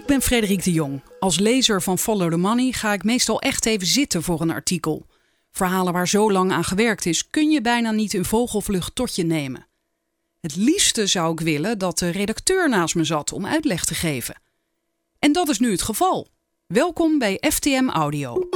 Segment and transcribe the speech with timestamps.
[0.00, 1.02] Ik ben Frederik de Jong.
[1.18, 5.06] Als lezer van Follow the Money ga ik meestal echt even zitten voor een artikel.
[5.50, 9.24] Verhalen waar zo lang aan gewerkt is, kun je bijna niet in vogelvlucht tot je
[9.24, 9.66] nemen.
[10.40, 14.40] Het liefste zou ik willen dat de redacteur naast me zat om uitleg te geven.
[15.18, 16.28] En dat is nu het geval.
[16.66, 18.48] Welkom bij FTM Audio.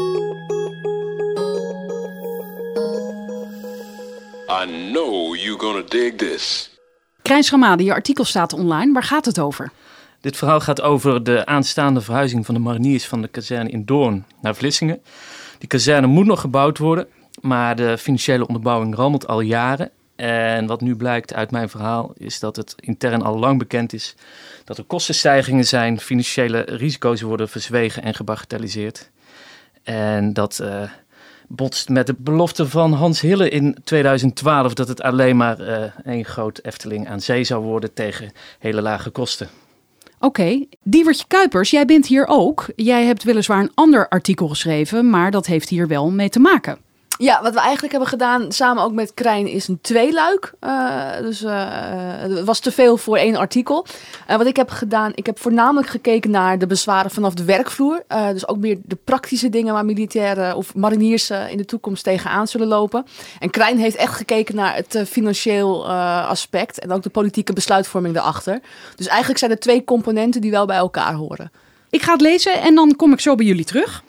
[4.63, 6.71] I know you're gonna dig this.
[7.85, 8.93] Je artikel staat online.
[8.93, 9.73] Waar gaat het over?
[10.25, 14.25] Dit verhaal gaat over de aanstaande verhuizing van de mariniers van de kazerne in Doorn
[14.41, 15.03] naar Vlissingen.
[15.59, 17.07] Die kazerne moet nog gebouwd worden,
[17.41, 19.91] maar de financiële onderbouwing rammelt al jaren.
[20.17, 24.15] En wat nu blijkt uit mijn verhaal is dat het intern al lang bekend is
[24.65, 29.11] dat er kostenstijgingen zijn, financiële risico's worden verzwegen en gebagatelliseerd.
[29.83, 30.83] En dat uh,
[31.49, 36.25] botst met de belofte van Hans Hille in 2012 dat het alleen maar uh, één
[36.25, 39.49] groot Efteling aan zee zou worden tegen hele lage kosten.
[40.25, 40.69] Oké, okay.
[41.29, 42.67] Kuipers, jij bent hier ook.
[42.77, 46.79] Jij hebt weliswaar een ander artikel geschreven, maar dat heeft hier wel mee te maken.
[47.19, 50.53] Ja, wat we eigenlijk hebben gedaan, samen ook met Krijn, is een tweeluik.
[50.61, 53.87] Uh, dus het was te veel voor één artikel.
[54.31, 58.03] Uh, wat ik heb gedaan, ik heb voornamelijk gekeken naar de bezwaren vanaf de werkvloer.
[58.33, 62.67] dus ook meer de praktische dingen waar militairen of mariniers in de toekomst tegenaan zullen
[62.67, 63.05] lopen.
[63.39, 65.89] En Krijn heeft echt gekeken naar het financieel
[66.27, 68.61] aspect en ook de politieke besluitvorming daarachter.
[68.97, 71.51] Dus eigenlijk zijn er twee componenten die wel bij elkaar horen.
[71.91, 74.03] Ik ga het lezen en dan kom ik zo bij jullie terug.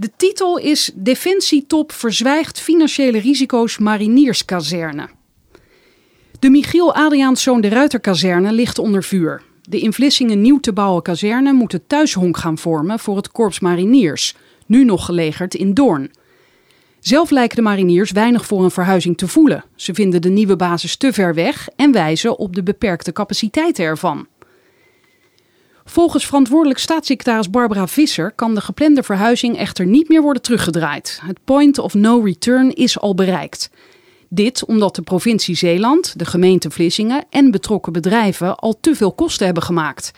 [0.00, 5.08] De titel is Defensietop verzwijgt financiële risico's marinierskazerne.
[6.38, 9.42] De Michiel Adriaanszoon de Ruiterkazerne ligt onder vuur.
[9.62, 13.60] De in Vlissingen nieuw te bouwen kazerne moet het thuishonk gaan vormen voor het korps
[13.60, 16.10] mariniers, nu nog gelegerd in Doorn.
[17.00, 19.64] Zelf lijken de mariniers weinig voor een verhuizing te voelen.
[19.74, 24.26] Ze vinden de nieuwe basis te ver weg en wijzen op de beperkte capaciteiten ervan.
[25.90, 31.20] Volgens verantwoordelijk staatssecretaris Barbara Visser kan de geplande verhuizing echter niet meer worden teruggedraaid.
[31.22, 33.70] Het point of no return is al bereikt.
[34.28, 39.44] Dit omdat de provincie Zeeland, de gemeente Vlissingen en betrokken bedrijven al te veel kosten
[39.44, 40.10] hebben gemaakt.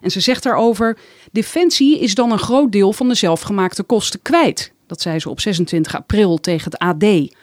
[0.00, 0.98] En ze zegt daarover:
[1.32, 4.72] Defensie is dan een groot deel van de zelfgemaakte kosten kwijt.
[4.86, 7.34] Dat zei ze op 26 april tegen het AD.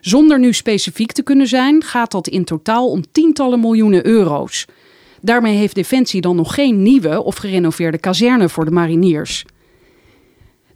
[0.00, 4.66] Zonder nu specifiek te kunnen zijn, gaat dat in totaal om tientallen miljoenen euro's.
[5.20, 9.44] Daarmee heeft Defensie dan nog geen nieuwe of gerenoveerde kazerne voor de mariniers.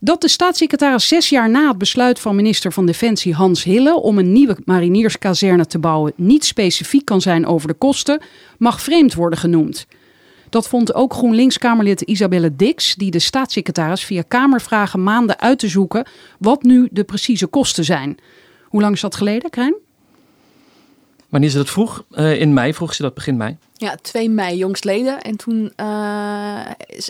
[0.00, 4.18] Dat de staatssecretaris zes jaar na het besluit van minister van Defensie Hans Hille om
[4.18, 8.20] een nieuwe marinierskazerne te bouwen niet specifiek kan zijn over de kosten,
[8.58, 9.86] mag vreemd worden genoemd.
[10.50, 16.06] Dat vond ook GroenLinks-Kamerlid Isabelle Dix, die de staatssecretaris via Kamervragen maanden uit te zoeken
[16.38, 18.16] wat nu de precieze kosten zijn.
[18.62, 19.74] Hoe lang is dat geleden, Krijn?
[21.34, 22.04] Wanneer ze dat vroeg?
[22.10, 23.56] Uh, in mei vroeg ze dat begin mei.
[23.72, 25.22] Ja, 2 mei jongstleden.
[25.22, 26.60] En toen uh,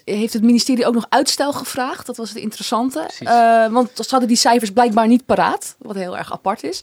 [0.04, 2.06] heeft het ministerie ook nog uitstel gevraagd.
[2.06, 3.10] Dat was het interessante.
[3.20, 5.76] Uh, want ze hadden die cijfers blijkbaar niet paraat.
[5.78, 6.82] Wat heel erg apart is.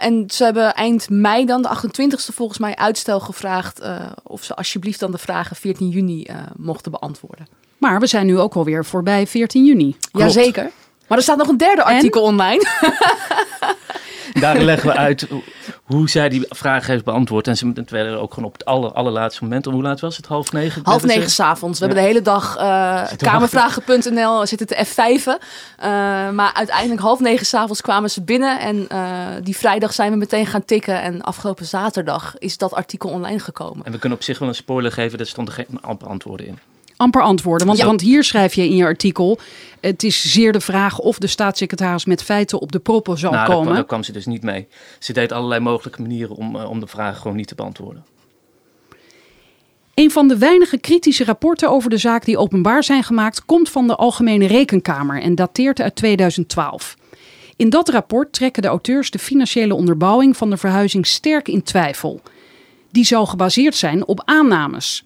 [0.00, 3.80] en ze hebben eind mei dan, de 28e volgens mij, uitstel gevraagd.
[4.22, 7.46] of ze alsjeblieft dan de vragen 14 juni mochten beantwoorden.
[7.78, 9.96] Maar we zijn nu ook alweer voorbij 14 juni.
[10.10, 10.34] Klopt.
[10.34, 10.70] Jazeker.
[11.08, 12.66] Maar er staat nog een derde artikel online.
[14.40, 15.28] Daar leggen we uit
[15.84, 17.48] hoe zij die vraag heeft beantwoord.
[17.48, 19.64] En ze werden ook gewoon op het aller, allerlaatste moment.
[19.64, 20.26] Hoe laat was het?
[20.26, 20.82] Half negen?
[20.84, 21.78] Half negen s'avonds.
[21.78, 25.42] We hebben de hele dag uh, Kamervragen.nl zitten te F5'en.
[25.78, 28.60] Uh, maar uiteindelijk half negen s'avonds kwamen ze binnen.
[28.60, 31.02] En uh, die vrijdag zijn we meteen gaan tikken.
[31.02, 33.84] En afgelopen zaterdag is dat artikel online gekomen.
[33.84, 35.18] En we kunnen op zich wel een spoiler geven.
[35.18, 36.58] Er stonden geen amper antwoorden in
[37.04, 37.66] amper antwoorden.
[37.66, 39.38] Want, want hier schrijf je in je artikel:
[39.80, 43.50] het is zeer de vraag of de staatssecretaris met feiten op de proppen zal nou,
[43.50, 43.74] komen.
[43.74, 44.66] Daar kwam ze dus niet mee.
[44.98, 48.04] Ze deed allerlei mogelijke manieren om, uh, om de vragen gewoon niet te beantwoorden.
[49.94, 53.86] Een van de weinige kritische rapporten over de zaak die openbaar zijn gemaakt, komt van
[53.86, 56.96] de Algemene Rekenkamer en dateert uit 2012.
[57.56, 62.20] In dat rapport trekken de auteurs de financiële onderbouwing van de verhuizing sterk in twijfel.
[62.90, 65.04] Die zou gebaseerd zijn op aannames.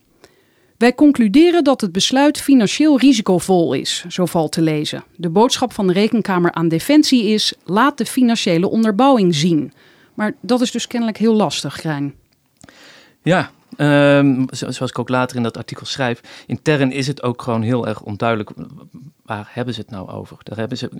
[0.78, 5.04] Wij concluderen dat het besluit financieel risicovol is, zo valt te lezen.
[5.16, 9.72] De boodschap van de Rekenkamer aan Defensie is: laat de financiële onderbouwing zien.
[10.14, 12.14] Maar dat is dus kennelijk heel lastig, Grijn.
[13.22, 17.62] Ja, um, zoals ik ook later in dat artikel schrijf, intern is het ook gewoon
[17.62, 18.50] heel erg onduidelijk.
[19.22, 20.36] Waar hebben ze het nou over?
[20.42, 20.90] Daar hebben ze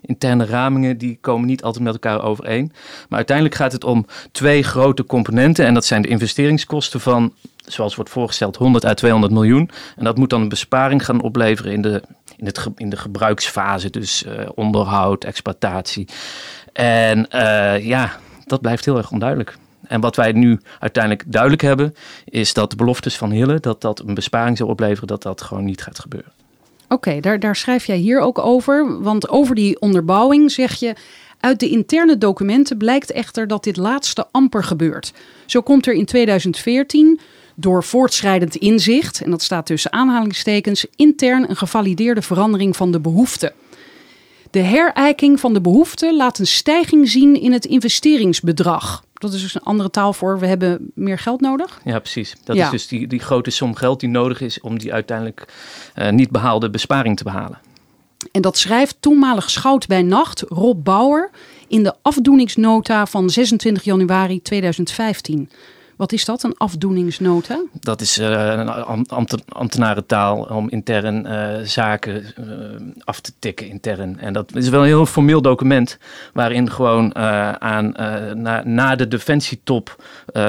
[0.00, 2.72] interne ramingen die komen niet altijd met elkaar overeen.
[3.08, 7.32] Maar uiteindelijk gaat het om twee grote componenten en dat zijn de investeringskosten van
[7.66, 9.70] zoals wordt voorgesteld, 100 à 200 miljoen.
[9.96, 12.02] En dat moet dan een besparing gaan opleveren in de,
[12.36, 13.90] in het, in de gebruiksfase.
[13.90, 16.08] Dus uh, onderhoud, exploitatie.
[16.72, 19.56] En uh, ja, dat blijft heel erg onduidelijk.
[19.86, 24.00] En wat wij nu uiteindelijk duidelijk hebben, is dat de beloftes van Hille, dat dat
[24.06, 26.32] een besparing zou opleveren, dat dat gewoon niet gaat gebeuren.
[26.88, 29.02] Oké, daar, daar schrijf jij hier ook over.
[29.02, 30.94] Want over die onderbouwing zeg je.
[31.40, 35.12] Uit de interne documenten blijkt echter dat dit laatste amper gebeurt.
[35.46, 37.20] Zo komt er in 2014
[37.56, 43.52] door voortschrijdend inzicht, en dat staat tussen aanhalingstekens, intern een gevalideerde verandering van de behoeften.
[44.50, 49.04] De herijking van de behoeften laat een stijging zien in het investeringsbedrag.
[49.14, 51.80] Dat is dus een andere taal voor we hebben meer geld nodig.
[51.84, 52.34] Ja, precies.
[52.44, 52.64] Dat Ja.
[52.64, 55.44] is dus die, die grote som geld die nodig is om die uiteindelijk
[55.94, 57.58] eh, niet behaalde besparing te behalen.
[58.32, 61.30] En dat schrijft toenmalig schout bij nacht Rob Bauer
[61.68, 65.50] in de afdoeningsnota van 26 januari 2015.
[65.96, 67.62] Wat is dat, een afdoeningsnota?
[67.80, 72.44] Dat is eh, een am- ambt- ambtenarentaal om intern eh, zaken eh,
[73.04, 74.18] af te tikken intern.
[74.18, 75.98] En dat is wel een heel formeel document
[76.32, 77.14] waarin gewoon
[77.60, 77.94] aan,
[78.34, 80.04] na, na de defensietop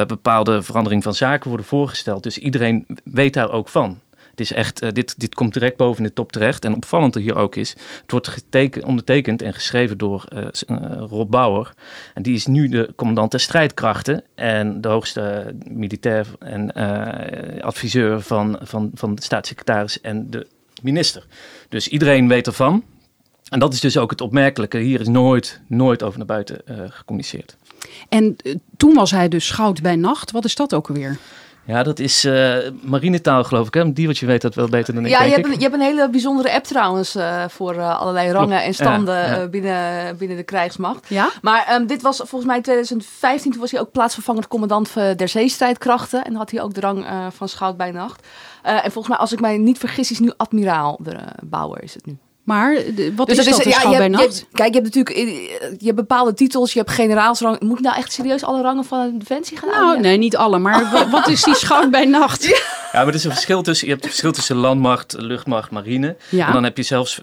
[0.08, 2.24] bepaalde verandering van zaken worden voorgesteld.
[2.24, 4.00] Dus iedereen weet daar ook van.
[4.38, 6.66] Het is echt, eh, dit, dit komt direct boven de top terecht.
[6.66, 7.70] En opvallend hier ook is,
[8.02, 11.74] het wordt ondertekend en geschreven door eh, eh, Rob Bauer.
[12.14, 16.74] En die is nu de commandant der strijdkrachten en de hoogste militair en
[17.62, 20.48] adviseur van, van, van de staatssecretaris en de
[20.82, 21.26] minister.
[21.70, 22.84] Dus iedereen weet ervan.
[23.50, 24.78] En dat is dus ook het opmerkelijke.
[24.78, 27.58] Hier is nooit, nooit over naar buiten eh, gecommuniceerd.
[28.10, 28.36] En
[28.78, 30.32] toen was hij dus schout bij nacht.
[30.32, 31.18] Wat is dat ook alweer?
[31.68, 33.74] Ja, dat is eh, marinetaal geloof ik.
[33.74, 33.94] Hè?
[33.94, 35.54] Die wat je weet dat wel beter dan ik, Ja, je hebt, ik.
[35.54, 39.16] een, je hebt een hele bijzondere app trouwens eh, voor eh, allerlei rangen en standen
[39.16, 39.48] Ja, ja.
[39.48, 41.06] binnen, binnen de krijgsmacht.
[41.10, 41.30] Ja?
[41.42, 45.28] Maar ehm, dit was volgens mij in 2015, toen was hij ook plaatsvervangend commandant der
[45.28, 46.24] zeestrijdkrachten.
[46.24, 48.28] En had hij ook de rang eh, van schout bij nacht.
[48.64, 51.00] Eh, en volgens mij, als ik mij niet vergis, is nu admiraal.
[51.04, 52.18] De Bauer is het nu.
[52.48, 54.24] Maar de- wat Dus is dat, een schout je bij hebt- je nacht?
[54.24, 57.60] hebt- kijk, je hebt natuurlijk eh, je hebt bepaalde titels, je hebt generaalsrang.
[57.60, 60.60] Moet ik nou echt serieus alle rangen van de defensie gaan Nou, nee, niet alle.
[60.60, 62.46] Maar wa- wat is die schout bij nacht?
[62.92, 66.16] Ja, maar er is een verschil tussen, je hebt een verschil tussen landmacht, luchtmacht, marine.
[66.30, 66.48] Ja.
[66.48, 67.22] En dan heb je zelfs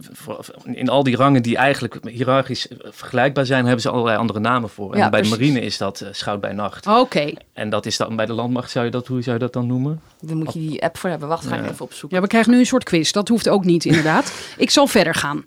[0.64, 4.92] in al die rangen die eigenlijk hiërarchisch vergelijkbaar zijn, hebben ze allerlei andere namen voor.
[4.92, 6.86] En Ja, bij de marine is dat eh, schout bij nacht.
[6.86, 7.32] Oké.
[7.52, 9.66] En dat is dan bij de landmacht, zou je dat, hoe zou je dat dan
[9.66, 10.00] noemen?
[10.20, 11.28] Daar moet je die app voor hebben.
[11.28, 11.70] Wacht, ga ik Ja.
[11.70, 12.16] even opzoeken.
[12.18, 13.10] Ja, we krijgen nu een soort quiz.
[13.10, 14.32] Dat hoeft ook niet, inderdaad.
[14.56, 15.44] Ik zal verder gaan.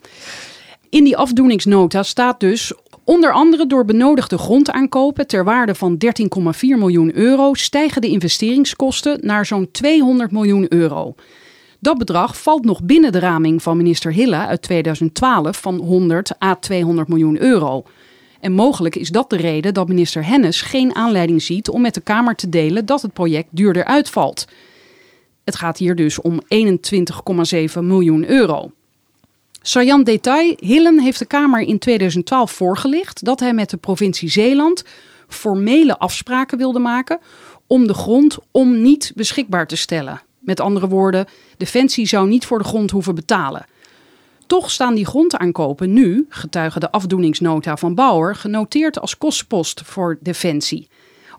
[0.90, 2.74] In die afdoeningsnota staat dus
[3.04, 9.46] onder andere door benodigde grondaankopen ter waarde van 13,4 miljoen euro stijgen de investeringskosten naar
[9.46, 11.16] zo'n 200 miljoen euro.
[11.80, 16.56] Dat bedrag valt nog binnen de raming van minister Hille uit 2012 van 100 à
[16.56, 17.84] 200 miljoen euro.
[18.40, 22.02] En mogelijk is dat de reden dat minister Hennis geen aanleiding ziet om met de
[22.02, 24.48] Kamer te delen dat het project duurder uitvalt.
[25.44, 26.40] Het gaat hier dus om
[27.76, 28.72] 21,7 miljoen euro.
[29.68, 34.84] Sajan detail, Hillen heeft de Kamer in 2012 voorgelicht dat hij met de provincie Zeeland
[35.28, 37.20] formele afspraken wilde maken
[37.66, 40.22] om de grond om niet beschikbaar te stellen.
[40.40, 41.26] Met andere woorden,
[41.58, 43.66] Defensie zou niet voor de grond hoeven betalen.
[44.46, 50.88] Toch staan die grondaankopen nu, getuige de afdoeningsnota van Bauer, genoteerd als kostenpost voor Defensie.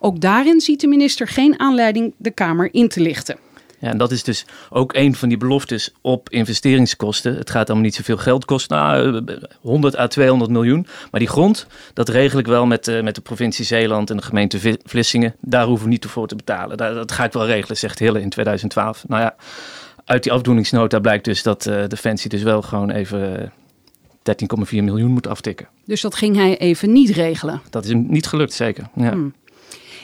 [0.01, 3.48] Ook daarin ziet de minister geen aanleiding de Kamer in te lichten.
[3.81, 7.37] Ja, en dat is dus ook een van die beloftes op investeringskosten.
[7.37, 10.87] Het gaat allemaal niet zoveel geld kosten, nou, eh, 100 à 200 miljoen.
[11.11, 14.23] Maar die grond, dat regel ik wel met, eh, met de provincie Zeeland en de
[14.23, 15.35] gemeente Vlissingen.
[15.41, 16.77] Daar hoeven we niet voor te betalen.
[16.77, 19.05] Daar, dat ga ik wel regelen, zegt Hille in 2012.
[19.09, 19.35] Nou ja,
[20.09, 23.49] uit die afdoeningsnota blijkt dus dat eh, Defensie dus wel gewoon even eh,
[24.23, 25.69] 13,4 miljoen moet aftikken.
[25.85, 27.61] Dus dat ging hij even niet regelen.
[27.71, 28.89] Dat is hem niet gelukt, zeker.
[28.95, 29.11] Ja.
[29.11, 29.35] Hmm.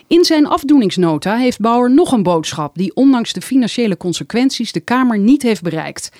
[0.07, 5.19] In zijn afdoeningsnota heeft Bauer nog een boodschap die ondanks de financiële consequenties de Kamer
[5.19, 6.11] niet heeft bereikt.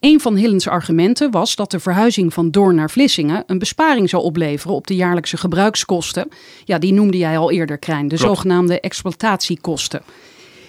[0.00, 4.22] Een van Hillens argumenten was dat de verhuizing van Doorn naar Vlissingen een besparing zou
[4.22, 6.28] opleveren op de jaarlijkse gebruikskosten.
[6.64, 8.22] Ja, die noemde jij al eerder, Krijn, de Klopt.
[8.22, 10.02] zogenaamde exploitatiekosten.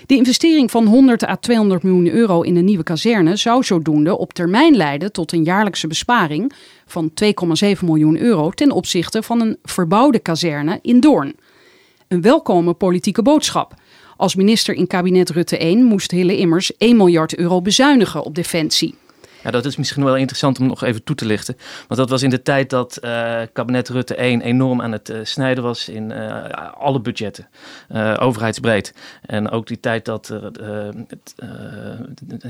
[0.06, 4.34] De investering van 100 à 200 miljoen euro in een nieuwe kazerne zou zodoende op
[4.34, 6.54] termijn leiden tot een jaarlijkse besparing
[6.86, 11.36] van 2,7 miljoen euro ten opzichte van een verbouwde kazerne in Doorn.
[12.08, 13.74] Een welkome politieke boodschap.
[14.18, 18.96] Als minister in kabinet Rutte 1 moest Hille immers 1 miljard euro bezuinigen op defensie.
[19.46, 21.58] Ja, dat is misschien wel interessant om nog even toe te lichten.
[21.88, 25.20] Want dat was in de tijd dat eh, kabinet Rutte 1 enorm aan het eh,
[25.24, 27.48] snijden was in eh, alle budgetten,
[28.20, 28.94] overheidsbreed.
[29.22, 31.36] En ook die tijd dat het,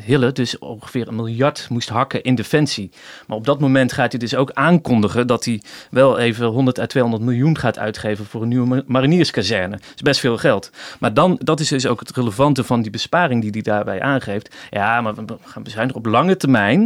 [0.05, 2.89] Hille dus ongeveer een miljard moest hakken in defensie.
[3.27, 6.85] Maar op dat moment gaat hij dus ook aankondigen dat hij wel even 100 à
[6.85, 9.77] 200 miljoen gaat uitgeven voor een nieuwe ma- marinierskazerne.
[9.77, 10.71] Dat is best veel geld.
[10.99, 14.55] Maar dan, dat is dus ook het relevante van die besparing die hij daarbij aangeeft.
[14.69, 16.84] Ja, maar we gaan bezuinigen op lange termijn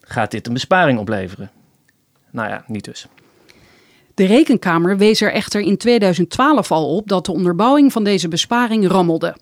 [0.00, 1.50] gaat dit een besparing opleveren?
[2.30, 3.06] Nou ja, niet dus.
[4.14, 8.88] De Rekenkamer wees er echter in 2012 al op dat de onderbouwing van deze besparing
[8.88, 9.36] rammelde.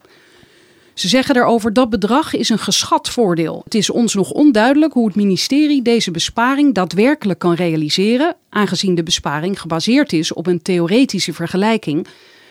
[0.94, 3.60] Ze zeggen daarover dat bedrag is een geschat voordeel.
[3.64, 9.02] Het is ons nog onduidelijk hoe het ministerie deze besparing daadwerkelijk kan realiseren, aangezien de
[9.02, 12.06] besparing gebaseerd is op een theoretische vergelijking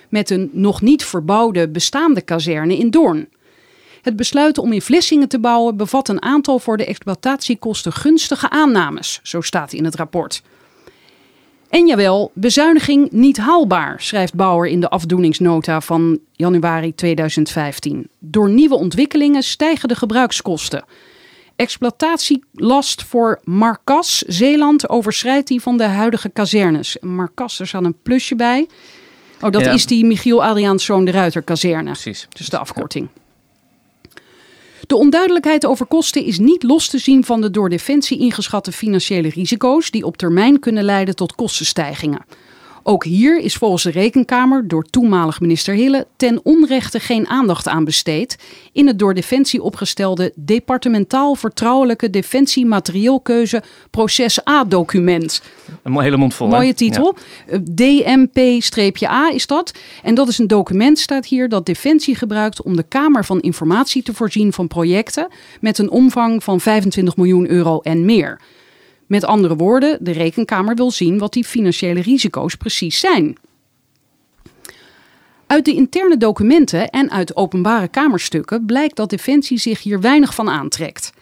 [0.09, 3.27] met een nog niet verbouwde bestaande kazerne in Doorn.
[4.01, 9.20] Het besluit om in Vlissingen te bouwen bevat een aantal voor de exploitatiekosten gunstige aannames,
[9.24, 10.41] zo staat in het rapport.
[11.70, 18.10] En jawel, bezuiniging niet haalbaar, schrijft Bauer in de afdoeningsnota van januari 2015.
[18.20, 20.84] Door nieuwe ontwikkelingen stijgen de gebruikskosten.
[21.56, 26.98] Exploitatielast voor Marcas, Zeeland, overschrijdt die van de huidige kazernes.
[27.01, 28.68] Marcas, er staat een plusje bij.
[29.41, 29.72] Oh, dat Ja.
[29.72, 31.91] is die Michiel Adriaanszoon de Ruiter kazerne.
[31.91, 32.27] Precies.
[32.29, 33.08] Dus de afkorting.
[34.89, 39.29] De onduidelijkheid over kosten is niet los te zien van de door Defensie ingeschatte financiële
[39.29, 42.25] risico's die op termijn kunnen leiden tot kostenstijgingen.
[42.89, 47.84] Ook hier is volgens de Rekenkamer door toenmalig minister Hille ten onrechte geen aandacht aan
[47.84, 48.38] besteed
[48.72, 55.41] in het door Defensie opgestelde departementaal vertrouwelijke Defensie materieelkeuze proces A-document.
[55.84, 56.50] Een hele mond vol.
[56.50, 56.55] hè?
[56.55, 57.15] Mooie titel.
[57.48, 59.74] Eh, DMP-A is dat.
[60.03, 64.03] En dat is een document, staat hier, dat Defensie gebruikt om de Kamer van Informatie
[64.03, 65.27] te voorzien van projecten
[65.62, 68.39] met een omvang van 25 miljoen euro en meer.
[69.10, 73.38] Met andere woorden, de Rekenkamer wil zien wat die financiële risico's precies zijn.
[75.48, 80.50] Uit de interne documenten en uit openbare kamerstukken blijkt dat Defensie zich hier weinig van
[80.50, 81.13] aantrekt.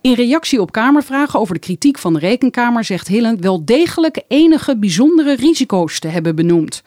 [0.00, 4.76] In reactie op Kamervragen over de kritiek van de Rekenkamer zegt Hillen wel degelijk enige
[4.76, 6.82] bijzondere risico's te hebben benoemd.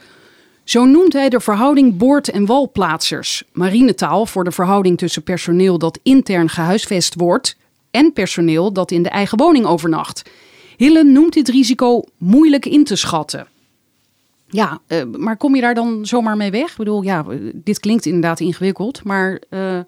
[0.63, 5.99] Zo noemt hij de verhouding boord- en walplaatsers, marinetaal voor de verhouding tussen personeel dat
[6.03, 7.57] intern gehuisvest wordt
[7.93, 10.21] en personeel dat in de eigen woning overnacht.
[10.77, 13.47] Hillen noemt dit risico moeilijk in te schatten.
[14.47, 16.71] Ja, eh, maar kom je daar dan zomaar mee weg?
[16.71, 19.79] Ik bedoel, ja, eh, dit klinkt inderdaad ingewikkeld, maar eh,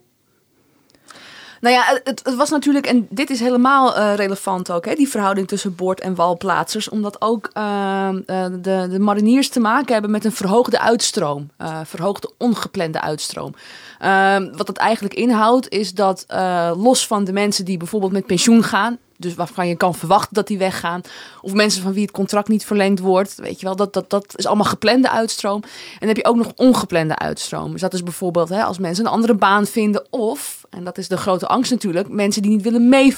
[1.62, 5.47] Nou ja, het, het was natuurlijk, en dit is helemaal relevant ook, hè, die verhouding
[5.47, 6.89] tussen boord- en walplaatsers.
[6.89, 11.50] Omdat ook eh, eh, de, de mariniers te maken hebben met een verhoogde uitstroom.
[11.83, 13.53] verhoogde ongeplande uitstroom.
[14.00, 18.25] Ehm, wat dat eigenlijk inhoudt, is dat eh, los van de mensen die bijvoorbeeld met
[18.25, 18.98] pensioen gaan.
[19.18, 21.02] Dus waarvan je kan verwachten dat die weggaan.
[21.42, 23.36] Of mensen van wie het contract niet verlengd wordt.
[23.36, 25.62] Weet je wel, dat, dat, dat is allemaal geplande uitstroom.
[25.64, 27.72] En dan heb je ook nog ongeplande uitstroom.
[27.72, 30.06] Dus dat is bijvoorbeeld hè, als mensen een andere baan vinden.
[30.10, 33.16] Of, en dat is de grote angst natuurlijk, mensen die niet willen mee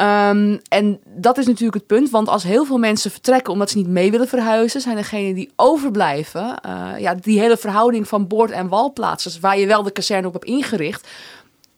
[0.00, 3.76] Ehm, en dat is natuurlijk het punt, want als heel veel mensen vertrekken omdat ze
[3.76, 8.50] niet mee willen verhuizen, zijn degenen die overblijven, eh, ja, die hele verhouding van boord-
[8.50, 11.08] en walplaatsers, waar je wel de kazerne op hebt ingericht,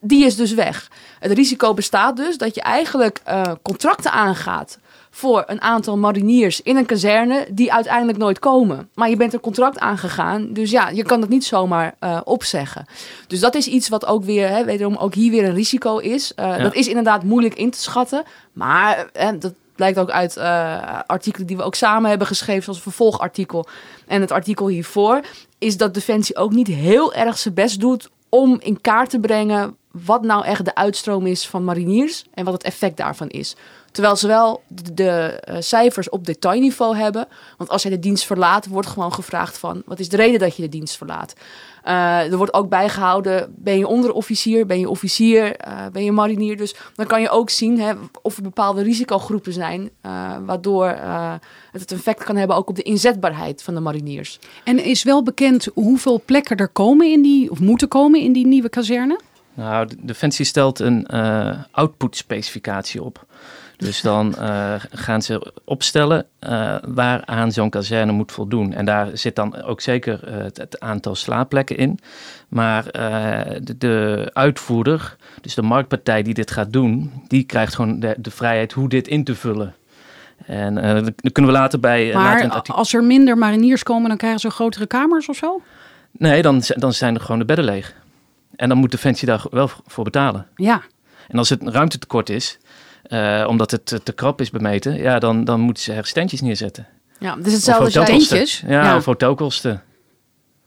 [0.00, 0.90] die is dus weg.
[1.18, 4.78] Het risico bestaat dus dat je eigenlijk eh, contracten aangaat
[5.14, 8.88] voor een aantal mariniers in een kazerne die uiteindelijk nooit komen.
[8.94, 12.86] Maar je bent een contract aangegaan, dus ja, je kan dat niet zomaar eh, opzeggen.
[13.26, 16.34] Dus dat is iets wat ook weer, hè, wederom ook hier weer een risico is.
[16.34, 16.58] Eh, Ja.
[16.58, 20.38] Dat is inderdaad moeilijk in te schatten, maar eh, dat blijkt ook uit
[21.06, 23.66] artikelen die we ook samen hebben geschreven, zoals een vervolgartikel
[24.06, 25.20] en het artikel hiervoor,
[25.58, 29.76] is dat Defensie ook niet heel erg zijn best doet om in kaart te brengen
[29.92, 33.56] wat nou echt de uitstroom is van mariniers en wat het effect daarvan is.
[33.92, 34.62] Terwijl ze wel
[34.94, 37.28] de, eh, cijfers op detailniveau hebben.
[37.56, 39.82] Want als jij de dienst verlaat, wordt gewoon gevraagd van...
[39.86, 41.34] wat is de reden dat je de dienst verlaat?
[41.82, 46.56] Eh, er wordt ook bijgehouden, ben je onderofficier, ben je officier, eh, ben je marinier?
[46.56, 49.90] Dus dan kan je ook zien hè, of er bepaalde risicogroepen zijn...
[50.44, 54.38] waardoor het het effect kan hebben ook op de inzetbaarheid van de mariniers.
[54.64, 58.46] En is wel bekend hoeveel plekken er komen in die, of moeten komen in die
[58.46, 59.20] nieuwe kazerne?
[59.54, 63.24] Nou, de- Defensie stelt een eh output-specificatie op.
[63.76, 68.72] Dus dan eh, gaan ze opstellen eh, waaraan zo'n kazerne moet voldoen.
[68.72, 71.98] En daar zit dan ook zeker het, het aantal slaapplekken in.
[72.48, 72.84] Maar
[73.62, 78.30] de, de uitvoerder, dus de marktpartij die dit gaat doen, die krijgt gewoon de, de
[78.30, 79.74] vrijheid hoe dit in te vullen.
[80.46, 82.12] En dan kunnen we later bij.
[82.12, 85.60] later Maar artikel- als er minder mariniers komen, dan krijgen ze grotere kamers of zo?
[86.10, 87.94] Nee, dan, dan zijn er gewoon de bedden leeg.
[88.56, 90.46] En dan moet Defensie daar wel voor betalen.
[90.56, 90.82] Ja.
[91.28, 92.58] En als het een ruimtetekort is,
[93.02, 96.86] eh, omdat het te krap is bemeten, ja, dan, dan moeten ze er standjes neerzetten.
[97.18, 98.62] Ja, dus hetzelfde als?
[98.66, 98.96] Ja, Ja.
[98.96, 99.82] of hotelkosten.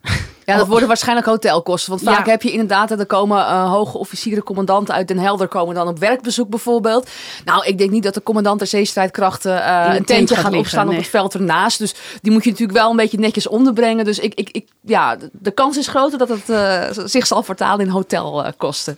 [0.46, 1.90] Ja, dat worden waarschijnlijk hotelkosten.
[1.90, 2.32] Want vaak Ja.
[2.32, 6.00] heb je inderdaad, er komen eh, hoge officieren, commandanten uit Den Helder komen dan op
[6.00, 7.10] werkbezoek bijvoorbeeld.
[7.46, 10.44] Nou, ik denk niet dat de commandant der zeestrijdkrachten eh, een een tent tentje gaat
[10.44, 10.96] gaat liggen, opstaan nee.
[10.96, 11.80] op het veld ernaast.
[11.80, 14.06] Dus die moet je natuurlijk wel een beetje netjes onderbrengen.
[14.06, 17.86] Dus ik, ik, ik, ja, de- kans is groter dat het eh, zich zal vertalen
[17.86, 18.98] in hotelkosten.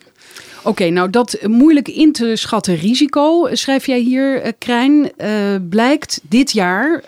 [0.63, 5.11] Oké, nou dat moeilijk in te schatten risico, schrijf jij hier, Krijn,
[5.69, 7.03] blijkt dit jaar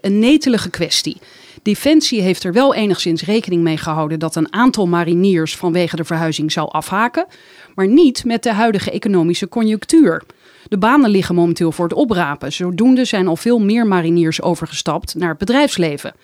[0.00, 1.20] een netelige kwestie.
[1.66, 6.52] Defensie heeft er wel enigszins rekening mee gehouden dat een aantal mariniers vanwege de verhuizing
[6.52, 7.26] zou afhaken,
[7.74, 10.22] maar niet met de huidige economische conjunctuur.
[10.68, 12.52] De banen liggen momenteel voor het oprapen.
[12.52, 16.14] Zodoende zijn al veel meer mariniers overgestapt naar het bedrijfsleven.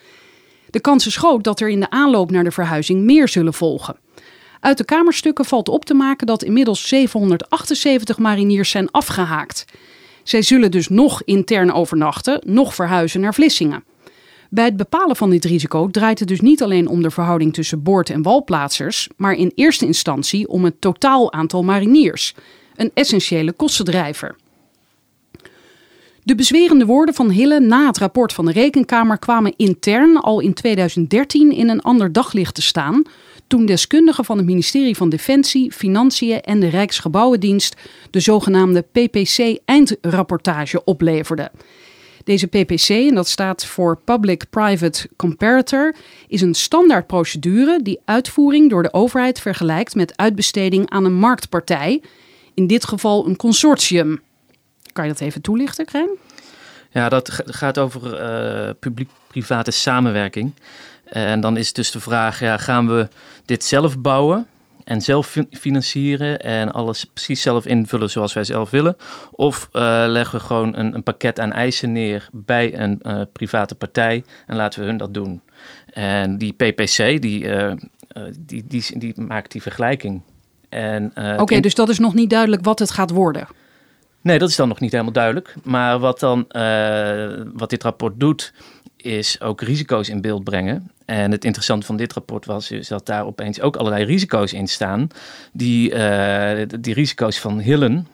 [0.70, 3.96] De kans is groot dat er in de aanloop naar de verhuizing meer zullen volgen.
[4.60, 9.64] Uit de kamerstukken valt op te maken dat inmiddels 778 mariniers zijn afgehaakt.
[10.22, 13.84] Zij zullen dus nog intern overnachten, nog verhuizen naar Vlissingen.
[14.54, 17.82] Bij het bepalen van dit risico draait het dus niet alleen om de verhouding tussen
[17.82, 22.34] boord- en walplaatsers, maar in eerste instantie om het totaal aantal mariniers,
[22.76, 24.36] een essentiële kostendrijver.
[26.22, 30.54] De bezwerende woorden van Hille na het rapport van de Rekenkamer kwamen intern al in
[30.54, 33.02] 2013 in een ander daglicht te staan,
[33.46, 37.76] toen deskundigen van het ministerie van Defensie, Financiën en de Rijksgebouwendienst
[38.10, 41.50] de zogenaamde PPC-eindrapportage opleverden.
[42.24, 45.94] Deze PPC, en dat staat voor Public-Private Comparator,
[46.28, 52.02] is een standaardprocedure die uitvoering door de overheid vergelijkt met uitbesteding aan een marktpartij,
[52.54, 54.20] in dit geval een consortium.
[54.92, 56.08] Kan je dat even toelichten, Krijn?
[56.90, 60.52] Ja, dat ga- gaat over eh, publiek-private samenwerking.
[61.04, 63.08] En dan is dus de vraag, gaan we
[63.44, 64.46] dit zelf bouwen
[64.84, 68.96] en zelf fin- financieren en alles precies zelf invullen zoals wij zelf willen?
[69.30, 73.74] Of eh, leggen we gewoon een, een pakket aan eisen neer bij een eh, private
[73.74, 75.42] partij en laten we hun dat doen?
[75.92, 77.74] En die PPC, die, eh,
[78.38, 80.22] die, die, die, maakt die vergelijking.
[81.36, 83.46] Oké, dus dat is nog niet duidelijk wat het gaat worden.
[84.20, 85.54] Nee, dat is dan nog niet helemaal duidelijk.
[85.62, 86.44] Maar wat, dan,
[87.54, 88.52] wat dit rapport doet,
[89.02, 90.90] is ook risico's in beeld brengen.
[91.04, 94.66] En het interessante van dit rapport was is dat daar opeens ook allerlei risico's in
[94.66, 95.08] staan.
[95.52, 98.06] Die, eh, die risico's van Hillen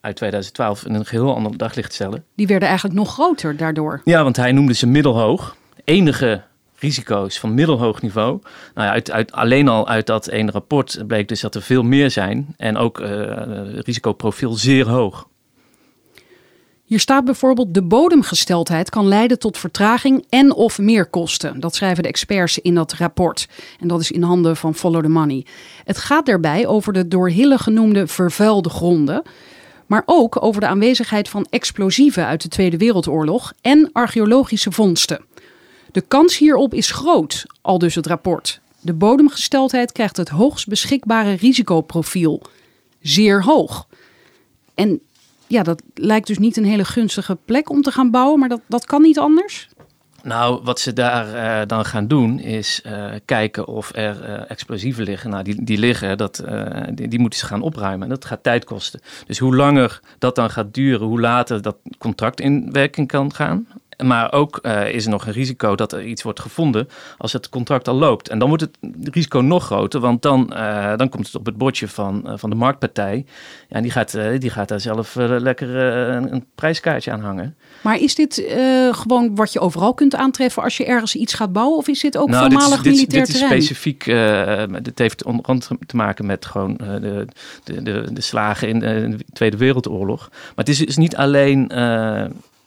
[0.00, 2.24] uit 2012 in een geheel ander daglicht stellen.
[2.34, 4.00] Die werden eigenlijk nog groter daardoor.
[4.04, 5.56] Ja, want hij noemde ze middelhoog.
[5.84, 6.42] Enige
[6.78, 8.40] risico's van middelhoog niveau.
[8.74, 11.82] Nou ja, uit, uit, alleen al uit dat ene rapport bleek dus dat er veel
[11.82, 12.54] meer zijn.
[12.56, 15.28] En ook eh, risicoprofiel zeer hoog.
[16.90, 21.60] Hier staat bijvoorbeeld de bodemgesteldheid kan leiden tot vertraging en of meerkosten.
[21.60, 23.48] Dat schrijven de experts in dat rapport.
[23.80, 25.46] En dat is in handen van Follow the Money.
[25.84, 29.22] Het gaat daarbij over de door Hille genoemde vervuilde gronden.
[29.86, 35.24] Maar ook over de aanwezigheid van explosieven uit de Tweede Wereldoorlog en archeologische vondsten.
[35.92, 38.60] De kans hierop is groot, al dus het rapport.
[38.80, 42.42] De bodemgesteldheid krijgt het hoogst beschikbare risicoprofiel.
[43.00, 43.86] Zeer hoog.
[44.74, 45.00] En
[45.50, 48.60] ja, dat lijkt dus niet een hele gunstige plek om te gaan bouwen, maar dat,
[48.66, 49.68] dat kan niet anders.
[50.22, 55.04] Nou, wat ze daar eh, dan gaan doen is eh, kijken of er eh, explosieven
[55.04, 55.30] liggen.
[55.30, 56.44] Nou, die, die liggen, dat,
[56.94, 58.02] die, die moeten ze gaan opruimen.
[58.02, 59.00] En dat gaat tijd kosten.
[59.26, 63.66] Dus hoe langer dat dan gaat duren, hoe later dat contract in werking kan gaan.
[64.02, 67.48] Maar ook eh, is er nog een risico dat er iets wordt gevonden als het
[67.48, 68.28] contract al loopt.
[68.28, 68.76] En dan wordt het
[69.12, 72.50] risico nog groter, want dan, eh, dan komt het op het bordje van, eh, van
[72.50, 73.24] de marktpartij.
[73.68, 77.56] Ja, en die gaat, die gaat daar zelf lekker een, een prijskaartje aan hangen.
[77.82, 78.44] Maar is dit
[78.90, 81.76] gewoon wat je overal kunt aantreffen als je ergens iets gaat bouwen?
[81.78, 83.62] Of is dit ook Nou, dit is- voormalig dit, is- militair dit is terrein?
[83.62, 84.04] specifiek,
[84.84, 87.26] dit heeft onder andere te maken met gewoon de,
[87.64, 90.28] de, de, de slagen in de Tweede Wereldoorlog.
[90.30, 91.68] Maar het is, is niet alleen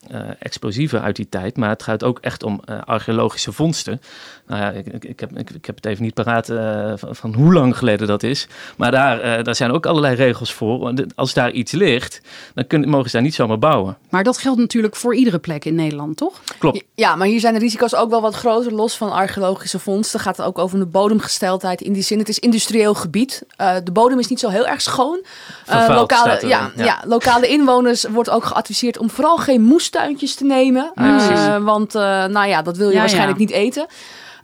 [0.10, 4.02] eh, eh, explosieven uit die tijd, maar het gaat ook echt om eh, archeologische vondsten.
[4.48, 7.16] Nou ja, ik, ik, ik, heb, ik, ik heb het even niet paraat eh, van,
[7.16, 8.48] van hoe lang geleden dat is.
[8.78, 10.94] Maar daar, eh, daar zijn ook allerlei regels voor.
[11.16, 12.22] Als daar iets ligt,
[12.54, 13.98] dan kunnen, mogen ze daar niet zomaar bouwen.
[14.10, 16.42] Maar dat geldt natuurlijk voor iedere plek in Nederland, toch?
[16.58, 16.84] Klopt.
[16.96, 18.74] Ja, maar hier zijn de risico's ook wel wat groter.
[18.74, 21.82] Los van archeologische vondsten gaat het ook over de bodemgesteldheid.
[21.82, 23.44] In die zin, het is industrieel gebied.
[23.62, 25.26] Uh, de bodem is niet zo heel erg schoon.
[25.70, 26.84] Uh, lokale, staat er ja, ja.
[26.84, 27.04] ja.
[27.08, 29.62] lokale inwoners wordt ook geadviseerd om vooral geen
[29.93, 30.91] moestuintjes te nemen.
[30.95, 31.45] Uh, precies.
[31.62, 33.45] want uh, nou ja, dat wil je Ja, waarschijnlijk ja.
[33.45, 33.86] niet eten.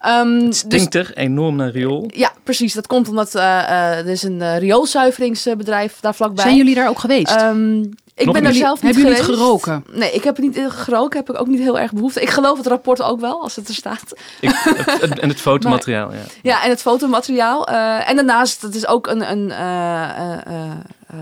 [0.08, 2.10] Um, Het stinkt er enorm naar riool.
[2.14, 2.74] ja, precies.
[2.74, 6.44] Dat komt omdat uh, uh, er is een uh, rioolzuiveringsbedrijf daar vlakbij.
[6.44, 7.42] Zijn jullie daar ook geweest?
[7.42, 9.40] Um, ik Nog ben er zelf niet Hebben jullie geweest.
[9.40, 9.84] het geroken?
[10.00, 11.20] Nee, ik heb het niet eh, geroken.
[11.20, 12.22] Heb ik ook niet heel erg behoefte.
[12.22, 14.04] Ik geloof het rapport ook wel, als het er staat.
[14.40, 16.20] Ik, het, het- en het fotomateriaal, ja.
[16.42, 17.68] Ja, en het fotomateriaal.
[17.68, 20.72] Eh, en daarnaast, dat is ook een, een, eh, eh, eh, eh,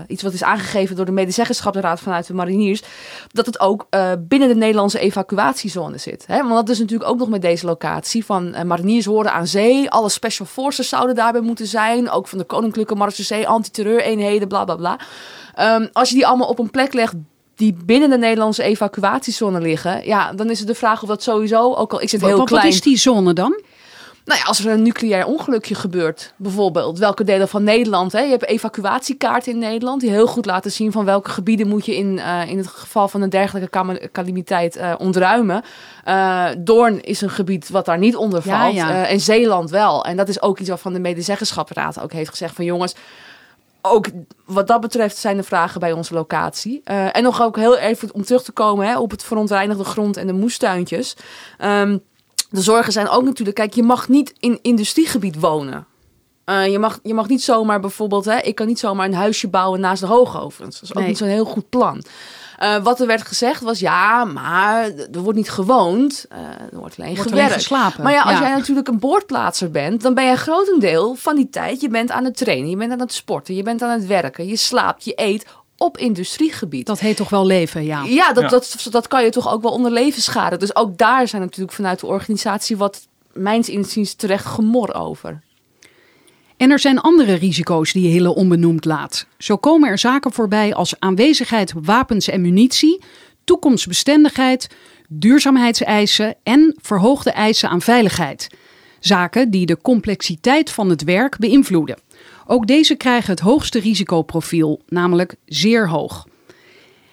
[0.06, 2.82] iets wat is aangegeven door de medezeggenschapsraad vanuit de mariniers.
[3.32, 6.24] Dat het ook eh, binnen de Nederlandse evacuatiezone zit.
[6.26, 6.36] Hè?
[6.36, 8.24] Want dat is natuurlijk ook nog met deze locatie.
[8.24, 9.90] Van eh, mariniers horen aan zee.
[9.90, 12.10] Alle special forces zouden daarbij moeten zijn.
[12.10, 14.98] Ook van de Koninklijke Marechaussee, antiterreureenheden, bla bla bla.
[15.54, 17.14] Ehm, als je die allemaal op een plek legt
[17.54, 21.74] die binnen de Nederlandse evacuatiezone liggen, ja, dan is het de vraag of dat sowieso,
[21.74, 22.66] ook al is het heel wat, wat klein.
[22.66, 23.60] is die zone dan?
[24.28, 28.30] Nou ja, als er een nucleair ongelukje gebeurt, bijvoorbeeld, welke delen van Nederland, hè, je
[28.30, 32.18] hebt evacuatiekaarten in Nederland, die heel goed laten zien van welke gebieden moet je in,
[32.18, 35.62] eh, in het geval van een dergelijke calamiteit eh, ontruimen.
[36.04, 39.06] Eh, Doorn is een gebied wat daar niet onder valt ja.
[39.06, 40.04] en Zeeland wel.
[40.04, 42.94] En dat is ook iets waarvan de medezeggenschapsraad ook heeft gezegd van jongens,
[43.82, 44.06] ook
[44.44, 46.82] wat dat betreft zijn de vragen bij onze locatie.
[46.84, 50.26] En nog ook heel even om terug te komen hè, op het verontreinigde grond en
[50.26, 51.16] de moestuintjes.
[51.58, 51.96] Ehm,
[52.50, 55.86] de zorgen zijn ook natuurlijk, kijk, je mag niet in industriegebied wonen.
[56.44, 59.48] Eh, je, mag, je mag niet zomaar bijvoorbeeld, hè, ik kan niet zomaar een huisje
[59.48, 60.74] bouwen naast de hoogovens.
[60.74, 61.06] Dat is ook Nee.
[61.08, 62.02] niet zo'n heel goed plan.
[62.58, 66.94] Eh, wat er werd gezegd was, ja, maar er wordt niet gewoond, eh, er wordt
[66.98, 67.52] alleen Wordt alleen gewerkt.
[67.52, 68.02] geslapen.
[68.02, 68.40] Maar ja, als Ja.
[68.40, 72.10] jij natuurlijk een boordplaatser bent, dan ben je een grotendeel van die tijd, je bent
[72.10, 75.04] aan het trainen, je bent aan het sporten, je bent aan het werken, je slaapt,
[75.04, 75.46] je eet
[75.78, 76.86] op industriegebied.
[76.86, 78.04] Dat heet toch wel leven, ja.
[78.04, 78.48] Ja, dat, Ja.
[78.48, 80.58] Dat, dat kan je toch ook wel onder leven schaden.
[80.58, 85.42] Dus ook daar zijn natuurlijk vanuit de organisatie wat mijns inziens terecht gemor over.
[86.56, 89.26] En er zijn andere risico's die Hille onbenoemd laat.
[89.38, 93.02] Zo komen er zaken voorbij als aanwezigheid wapens en munitie,
[93.44, 94.68] toekomstbestendigheid,
[95.08, 98.48] duurzaamheidseisen en verhoogde eisen aan veiligheid.
[99.00, 101.98] Zaken die de complexiteit van het werk beïnvloeden.
[102.50, 106.26] Ook deze krijgen het hoogste risicoprofiel, namelijk zeer hoog.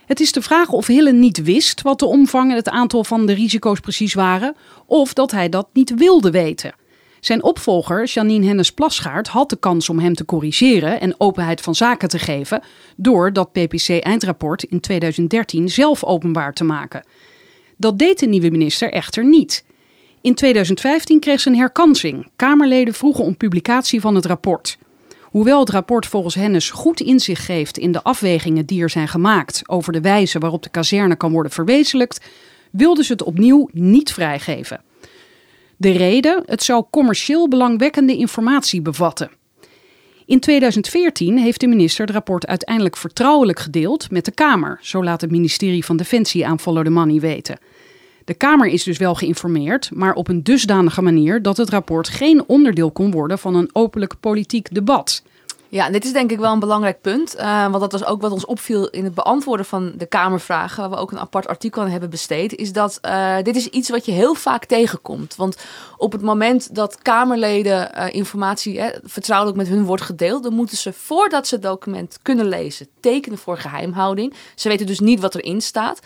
[0.05, 3.25] Het is de vraag of Hille niet wist wat de omvang en het aantal van
[3.25, 6.75] de risico's precies waren, of dat hij dat niet wilde weten.
[7.19, 11.75] Zijn opvolger, Janine Hennis Plasgaard, had de kans om hem te corrigeren en openheid van
[11.75, 12.63] zaken te geven
[12.95, 17.05] door dat PPC-eindrapport in 2013 zelf openbaar te maken.
[17.77, 19.65] Dat deed de nieuwe minister echter niet.
[20.21, 22.29] In 2015 kreeg ze een herkansing.
[22.35, 24.77] Kamerleden vroegen om publicatie van het rapport.
[25.35, 29.61] Hoewel het rapport volgens Hennis goed inzicht geeft in de afwegingen die er zijn gemaakt
[29.65, 32.25] over de wijze waarop de kazerne kan worden verwezenlijkt,
[32.71, 34.81] wilden ze het opnieuw niet vrijgeven.
[35.77, 39.31] De reden: het zou commercieel belangwekkende informatie bevatten.
[40.25, 45.21] In 2014 heeft de minister het rapport uiteindelijk vertrouwelijk gedeeld met de Kamer, zo laat
[45.21, 47.57] het ministerie van Defensie aan Follow the Money weten.
[48.25, 52.43] De Kamer is dus wel geïnformeerd, maar op een dusdanige manier dat het rapport geen
[52.47, 55.23] onderdeel kon worden van een openlijk politiek debat.
[55.69, 57.35] Ja, dit is denk ik wel een belangrijk punt.
[57.35, 60.89] eh, want dat was ook wat ons opviel in het beantwoorden van de Kamervragen, waar
[60.89, 62.55] we ook een apart artikel aan hebben besteed.
[62.55, 65.35] Is dat eh, dit is iets wat je heel vaak tegenkomt.
[65.35, 65.57] Want
[65.97, 70.93] op het moment dat Kamerleden eh, informatie vertrouwelijk met hun wordt gedeeld, dan moeten ze
[70.93, 74.33] voordat ze het document kunnen lezen, tekenen voor geheimhouding.
[74.55, 75.99] Ze weten dus niet wat erin staat.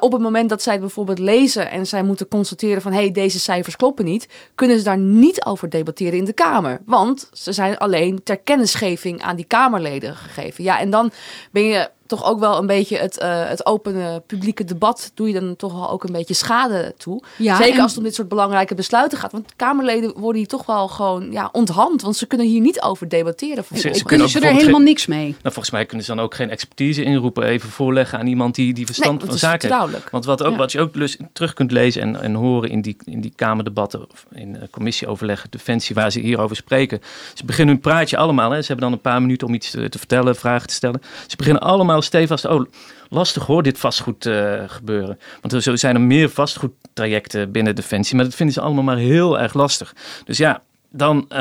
[0.00, 3.10] Op het moment dat zij het bijvoorbeeld lezen en zij moeten constateren van hé, hey,
[3.10, 6.80] deze cijfers kloppen niet, kunnen ze daar niet over debatteren in de Kamer.
[6.86, 8.89] Want ze zijn alleen ter kennisgeving
[9.22, 10.64] aan die Kamerleden gegeven.
[10.64, 11.10] Ja, en dan
[11.50, 15.40] ben je toch ook wel een beetje het, eh, het opene publieke debat, doe je
[15.40, 17.22] dan toch wel ook een beetje schade toe.
[17.36, 19.32] Ja, Zeker en- als het om dit soort belangrijke besluiten gaat.
[19.32, 23.08] Want Kamerleden worden hier toch wel gewoon ja, onthand, want ze kunnen hier niet over
[23.08, 23.64] debatteren.
[23.74, 25.24] Ze- ze kunnen ze er helemaal geen- niks mee?
[25.28, 28.74] Nou, volgens mij kunnen ze dan ook geen expertise inroepen, even voorleggen aan iemand die,
[28.74, 30.10] die verstand Nee, van zaken heeft.
[30.10, 30.58] Want wat, ook, Ja.
[30.58, 30.92] wat je ook
[31.32, 35.50] terug kunt lezen en, en horen in die, in die Kamerdebatten, of in eh, commissieoverleggen,
[35.50, 37.00] Defensie, waar ze hierover spreken.
[37.34, 38.50] Ze beginnen hun praatje allemaal.
[38.50, 38.60] Hè.
[38.60, 41.02] Ze hebben dan een paar minuten om iets te, te vertellen, vragen te stellen.
[41.26, 42.44] Ze beginnen allemaal stevast.
[42.44, 42.64] Oh,
[43.08, 45.18] lastig hoor, dit vastgoed eh, gebeuren.
[45.40, 48.96] Want er zo zijn er meer vastgoedtrajecten binnen Defensie, maar dat vinden ze allemaal maar
[48.96, 49.94] heel erg lastig.
[50.24, 50.62] Dus ja.
[50.92, 51.40] Dan eh,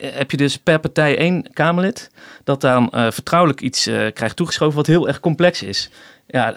[0.00, 2.10] heb je dus per partij één Kamerlid
[2.44, 3.82] dat dan eh, vertrouwelijk iets
[4.14, 5.90] krijgt toegeschoven wat heel erg complex is.
[6.26, 6.54] Ja,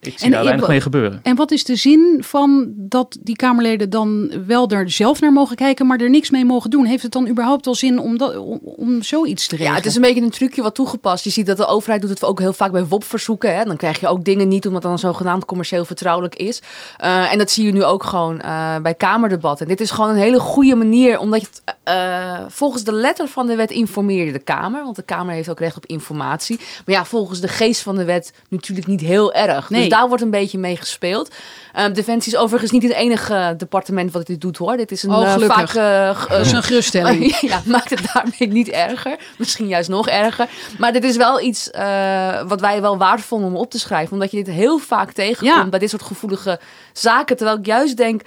[0.00, 1.20] ik zie En daar weinig mee gebeuren.
[1.22, 5.56] En wat is de zin van dat die Kamerleden dan wel daar zelf naar mogen
[5.56, 6.84] kijken, maar er niks mee mogen doen?
[6.84, 9.72] Heeft het dan überhaupt wel zin om, dat, om, om zoiets te regelen?
[9.72, 11.24] Ja, het is een beetje een trucje wat toegepast.
[11.24, 13.56] Je ziet dat de overheid doet het ook heel vaak bij WOP-verzoeken.
[13.56, 13.64] Hè.
[13.64, 16.62] Dan krijg je ook dingen niet omdat het dan zogenaamd commercieel vertrouwelijk is.
[16.96, 19.66] Eh, en dat zie je nu ook gewoon eh, bij Kamerdebatten.
[19.66, 23.28] En dit is gewoon een hele goede manier, omdat je het, eh, volgens de letter
[23.28, 24.84] van de wet informeer je de Kamer.
[24.84, 26.56] Want de Kamer heeft ook recht op informatie.
[26.56, 29.70] Maar ja, volgens de geest van de wet natuurlijk niet heel erg.
[29.70, 29.80] Nee.
[29.80, 31.34] Dus daar wordt een beetje mee gespeeld.
[31.72, 34.76] Eh, Defensie is overigens niet het enige departement wat dit doet hoor.
[34.76, 35.72] Dit is een Oh, eh, gelukkig.
[35.72, 37.36] vaak eh, Dat is een geruststelling.
[37.50, 39.16] ja, maakt het daarmee niet erger.
[39.38, 40.48] Misschien juist nog erger.
[40.78, 44.12] Maar dit is wel iets eh, wat wij wel waardevol vonden om op te schrijven.
[44.12, 45.68] Omdat je dit heel vaak tegenkomt Ja.
[45.68, 46.60] bij dit soort gevoelige
[46.92, 47.36] zaken.
[47.36, 48.22] Terwijl ik juist denk,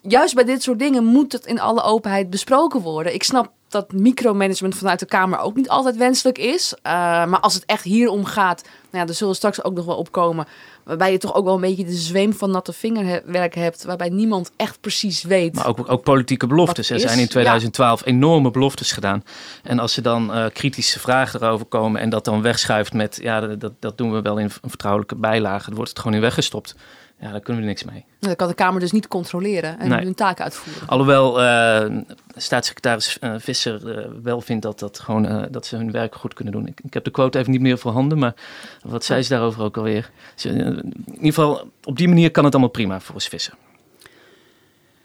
[0.00, 3.14] juist bij dit soort dingen moet het in alle openheid besproken worden.
[3.14, 6.74] Ik snap dat micromanagement vanuit de Kamer ook niet altijd wenselijk is.
[6.82, 6.92] Eh,
[7.26, 9.96] maar als het echt hier om gaat, nou ja, er zullen straks ook nog wel
[9.96, 10.46] opkomen.
[10.84, 13.84] Waarbij je toch ook wel een beetje de zweem van natte vingerwerk hebt.
[13.84, 15.54] Waarbij niemand echt precies weet.
[15.54, 16.90] Maar ook, ook politieke beloftes.
[16.90, 19.24] Er zijn in 2012 enorme beloftes gedaan.
[19.62, 23.18] En als er dan eh, kritische vragen erover komen en dat dan wegschuift met...
[23.22, 25.64] ja, dat, dat doen we wel in een vertrouwelijke bijlage.
[25.66, 26.74] Dan wordt het gewoon in weggestopt.
[27.20, 28.04] ja, daar kunnen we niks mee.
[28.20, 30.04] Dan kan de Kamer dus niet controleren en Nee.
[30.04, 30.88] hun taak uitvoeren.
[30.88, 31.90] Alhoewel eh,
[32.36, 36.34] staatssecretaris eh, Visser eh, wel vindt dat, dat, gewoon, eh, dat ze hun werk goed
[36.34, 36.66] kunnen doen.
[36.66, 38.34] Ik, heb de quote even niet meer voorhanden, maar
[38.82, 40.10] wat zei ze daarover ook alweer?
[40.34, 43.54] Ze, in ieder geval, op die manier kan het allemaal prima volgens Visser.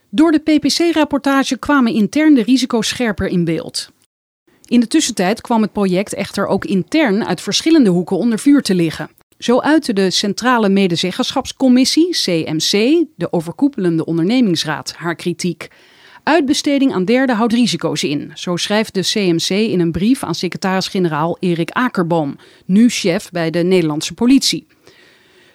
[0.10, 3.90] Door de PPC-rapportage kwamen intern de risico's scherper in beeld.
[4.66, 8.76] In de tussentijd kwam het project echter ook intern uit verschillende hoeken onder vuur te
[8.76, 9.10] liggen.
[9.38, 15.68] Zo uitte de Centrale Medezeggenschapscommissie, CMC, de overkoepelende ondernemingsraad, haar kritiek.
[16.28, 21.38] Uitbesteding aan derden houdt risico's in, zo schrijft de CMC in een brief aan secretaris-generaal
[21.40, 22.36] Erik Akerboom,
[22.66, 24.68] nu chef bij de Nederlandse politie.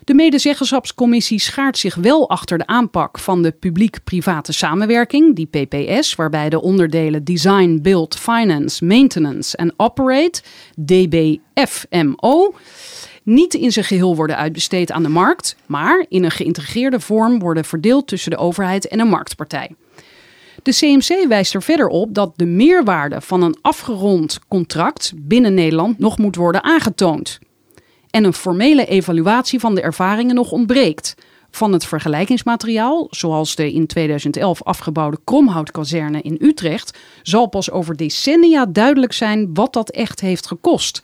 [0.04, 6.48] De medezeggenschapscommissie schaart zich wel achter de aanpak van de publiek-private samenwerking, die PPS, waarbij
[6.48, 10.42] de onderdelen Design, Build, Finance, Maintenance en Operate,
[10.84, 12.54] DBFMO,
[13.22, 17.64] niet in zijn geheel worden uitbesteed aan de markt, maar in een geïntegreerde vorm worden
[17.64, 19.70] verdeeld tussen de overheid en een marktpartij.
[20.62, 25.98] De CMC wijst er verder op dat de meerwaarde van een afgerond contract binnen Nederland
[25.98, 27.38] nog moet worden aangetoond
[28.12, 31.14] en een formele evaluatie van de ervaringen nog ontbreekt.
[31.50, 38.66] Van het vergelijkingsmateriaal, zoals de in 2011 afgebouwde Kromhoutkazerne in Utrecht, zal pas over decennia
[38.66, 41.02] duidelijk zijn wat dat echt heeft gekost.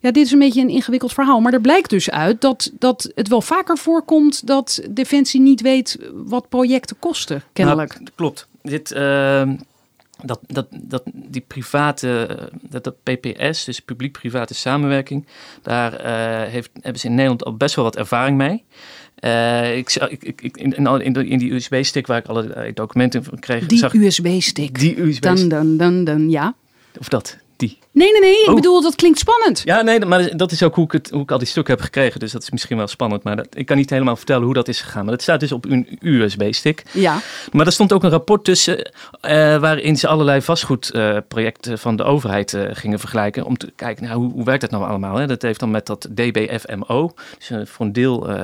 [0.00, 3.10] Ja, dit is een beetje een ingewikkeld verhaal, maar er blijkt dus uit dat, dat
[3.14, 7.94] het wel vaker voorkomt dat Defensie niet weet wat projecten kosten, kennelijk.
[7.94, 8.46] Nou, klopt.
[8.62, 9.54] Dit, ehm,
[10.24, 15.26] dat, dat, dat, die private, eh, dat, dat PPS, dus publiek-private samenwerking,
[15.62, 18.64] daar eh, heeft, hebben ze in Nederland al best wel wat ervaring mee.
[19.14, 24.04] Eh, ik, ik, ik, in, in, die USB-stick waar ik alle documenten van kreeg, Die
[24.04, 24.78] USB-stick.
[24.78, 26.54] die USB, Dan, dan, dan, dan, ja.
[26.98, 27.78] of dat, die.
[27.92, 28.54] Nee, nee, nee, ik Oh.
[28.54, 29.62] bedoel, dat klinkt spannend.
[29.64, 31.82] Ja, nee, maar dat is ook hoe ik, het, hoe ik al die stukken heb
[31.82, 32.20] gekregen.
[32.20, 33.22] Dus dat is misschien wel spannend.
[33.22, 35.02] Maar dat, ik kan niet helemaal vertellen hoe dat is gegaan.
[35.02, 36.82] Maar dat staat dus op een USB-stick.
[36.92, 37.18] Ja.
[37.52, 38.90] Maar er stond ook een rapport tussen
[39.20, 43.44] eh, waarin ze allerlei vastgoedprojecten van de overheid eh, gingen vergelijken.
[43.44, 45.16] Om te kijken, nou, hoe, hoe werkt dat nou allemaal?
[45.16, 45.26] Hè?
[45.26, 47.14] Dat heeft dan met dat DBFMO.
[47.38, 48.36] Dus eh, voor een deel eh,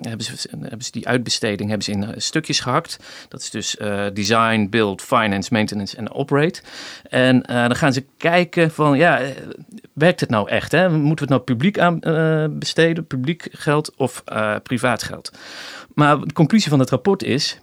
[0.00, 2.96] hebben, ze, hebben ze die uitbesteding hebben ze in eh, stukjes gehakt.
[3.28, 6.60] Dat is dus eh, design, build, finance, maintenance en operate.
[7.08, 9.30] En eh, dan gaan ze kijken van, ja, eh,
[9.92, 10.72] werkt het nou echt?
[10.72, 10.90] Hè?
[10.90, 15.32] Moeten we het nou publiek aan eh, besteden, publiek geld of eh, privaat geld?
[15.94, 17.60] Maar de conclusie van het rapport is,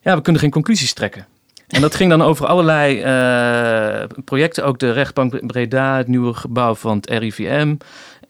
[0.00, 1.26] ja, we kunnen geen conclusies trekken.
[1.68, 2.96] En dat ging dan over allerlei
[4.24, 7.76] projecten, ook de rechtbank Breda, het nieuwe gebouw van het RIVM.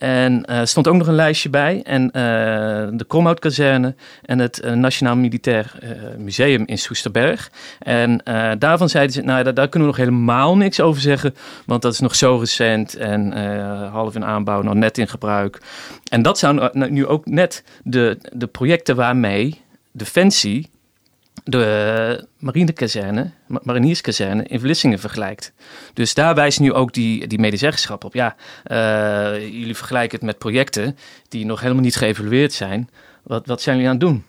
[0.00, 1.82] En eh, er stond ook nog een lijstje bij.
[1.82, 2.22] En eh,
[2.92, 5.72] de Kromhoutkazerne en het eh, Nationaal Militair
[6.18, 7.50] Museum in Soesterberg.
[7.78, 8.22] En
[8.58, 11.34] daarvan zeiden ze, nou, daar, daar kunnen we nog helemaal niks over zeggen.
[11.66, 13.32] Want dat is nog zo recent en
[13.88, 15.60] half in aanbouw, nog net in gebruik.
[16.10, 19.60] En dat zijn nou nu ook net de, de projecten waarmee
[19.92, 20.70] Defensie
[21.44, 25.52] de marinekazerne, ma- marinierskazerne in Vlissingen vergelijkt.
[25.94, 28.14] Dus daar wijst nu ook die, die medezeggenschap op.
[28.14, 30.96] Ja, eh, jullie vergelijken het met projecten
[31.28, 32.90] die nog helemaal niet geëvalueerd zijn.
[33.22, 34.24] Wat, wat zijn jullie aan het doen?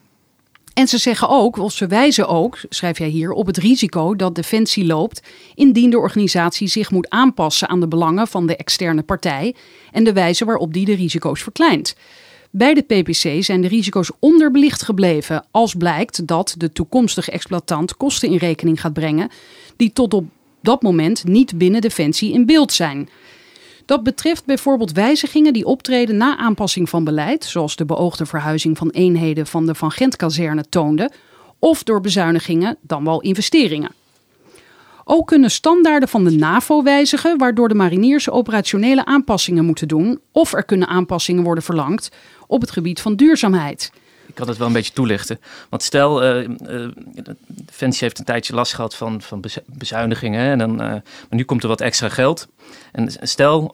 [0.73, 4.35] En ze zeggen ook, of ze wijzen ook, schrijf jij hier, op het risico dat
[4.35, 5.21] Defensie loopt
[5.55, 9.55] indien de organisatie zich moet aanpassen aan de belangen van de externe partij
[9.91, 11.95] en de wijze waarop die de risico's verkleint.
[12.53, 18.29] Bij de PPC zijn de risico's onderbelicht gebleven als blijkt dat de toekomstige exploitant kosten
[18.29, 19.29] in rekening gaat brengen
[19.75, 20.25] die tot op
[20.61, 23.09] dat moment niet binnen Defensie in beeld zijn.
[23.85, 28.89] Dat betreft bijvoorbeeld wijzigingen die optreden na aanpassing van beleid, zoals de beoogde verhuizing van
[28.89, 31.11] eenheden van de Van Gent-kazerne toonde,
[31.59, 33.91] of door bezuinigingen, dan wel investeringen.
[35.03, 40.53] Ook kunnen standaarden van de NAVO wijzigen, waardoor de mariniers operationele aanpassingen moeten doen, of
[40.53, 42.11] er kunnen aanpassingen worden verlangd
[42.47, 43.91] op het gebied van duurzaamheid.
[44.31, 45.39] Ik kan het wel een beetje toelichten.
[45.69, 46.89] Want stel, eh eh,
[47.47, 50.51] Defensie heeft een tijdje last gehad van, van bezu- bezuinigingen.
[50.51, 52.47] En dan, eh, maar nu komt er wat extra geld.
[52.91, 53.69] En stel,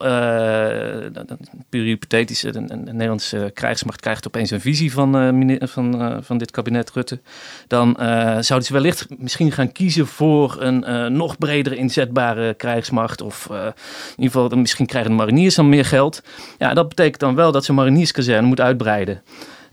[1.68, 5.12] puur hypothetisch, een, een, Nederlandse krijgsmacht krijgt opeens een visie van,
[5.60, 7.20] van, van dit kabinet Rutte.
[7.66, 7.94] Dan
[8.40, 13.20] zouden ze wellicht misschien gaan kiezen voor een nog breder inzetbare krijgsmacht.
[13.20, 13.74] Of in
[14.16, 16.22] ieder geval, dan misschien krijgen de mariniers dan meer geld.
[16.58, 19.22] Ja, dat betekent dan wel dat ze marinierskazerne moet uitbreiden.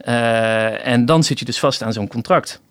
[0.06, 2.62] Eh, en dan zit je dus vast aan zo'n contract.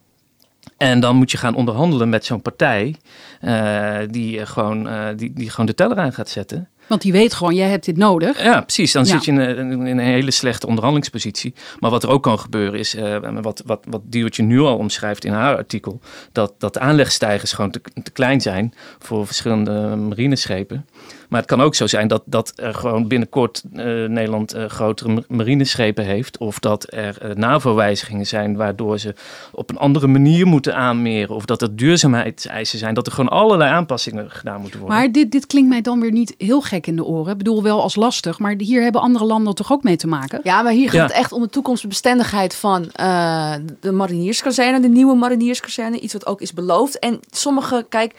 [0.76, 2.94] En dan moet je gaan onderhandelen met zo'n partij
[3.40, 6.68] eh, die, eh, gewoon, die, die gewoon de teller aan gaat zetten.
[6.86, 8.42] Want die weet gewoon, jij hebt dit nodig.
[8.42, 8.92] Ja, precies.
[8.92, 9.10] Dan Ja.
[9.10, 11.54] zit je in een, in een hele slechte onderhandelingspositie.
[11.80, 15.24] Maar wat er ook kan gebeuren is, eh, wat, wat, wat Diewertje nu al omschrijft
[15.24, 16.00] in haar artikel,
[16.32, 20.86] dat, dat de aanlegstijgers gewoon te, te klein zijn voor verschillende marineschepen.
[21.28, 25.12] Maar het kan ook zo zijn dat, dat er gewoon binnenkort eh, Nederland eh, grotere
[25.12, 26.38] ma- marineschepen heeft.
[26.38, 29.14] Of dat er eh, NAVO-wijzigingen zijn waardoor ze
[29.52, 31.34] op een andere manier moeten aanmeren.
[31.34, 32.94] Of dat er duurzaamheidseisen zijn.
[32.94, 34.98] Dat er gewoon allerlei aanpassingen gedaan moeten worden.
[34.98, 37.32] Maar dit, dit klinkt mij dan weer niet heel gek in de oren.
[37.32, 40.40] Ik bedoel wel als lastig, maar hier hebben andere landen toch ook mee te maken?
[40.42, 41.02] Ja, maar hier gaat Ja.
[41.02, 46.00] het echt om de toekomstbestendigheid van eh, de marinierskazerne, de nieuwe marinierskazerne.
[46.00, 46.98] Iets wat ook is beloofd.
[46.98, 48.14] En sommige, kijk,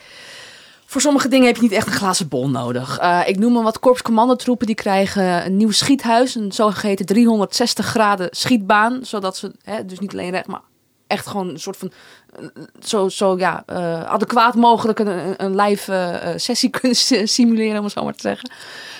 [0.95, 2.97] voor sommige dingen heb je niet echt een glazen bol nodig.
[2.97, 6.35] Eh, ik noem maar wat korpscommandotroepen, die krijgen een nieuw schiethuis.
[6.35, 8.99] Een zogeheten 360 graden schietbaan.
[9.05, 10.61] Zodat ze hè, dus niet alleen recht, maar
[11.07, 11.91] echt gewoon een soort van
[12.39, 12.45] eh,
[12.83, 17.93] zo, zo ja, eh, adequaat mogelijk een, een, live sessie kunnen si- simuleren, om het
[17.93, 18.51] zo maar te zeggen.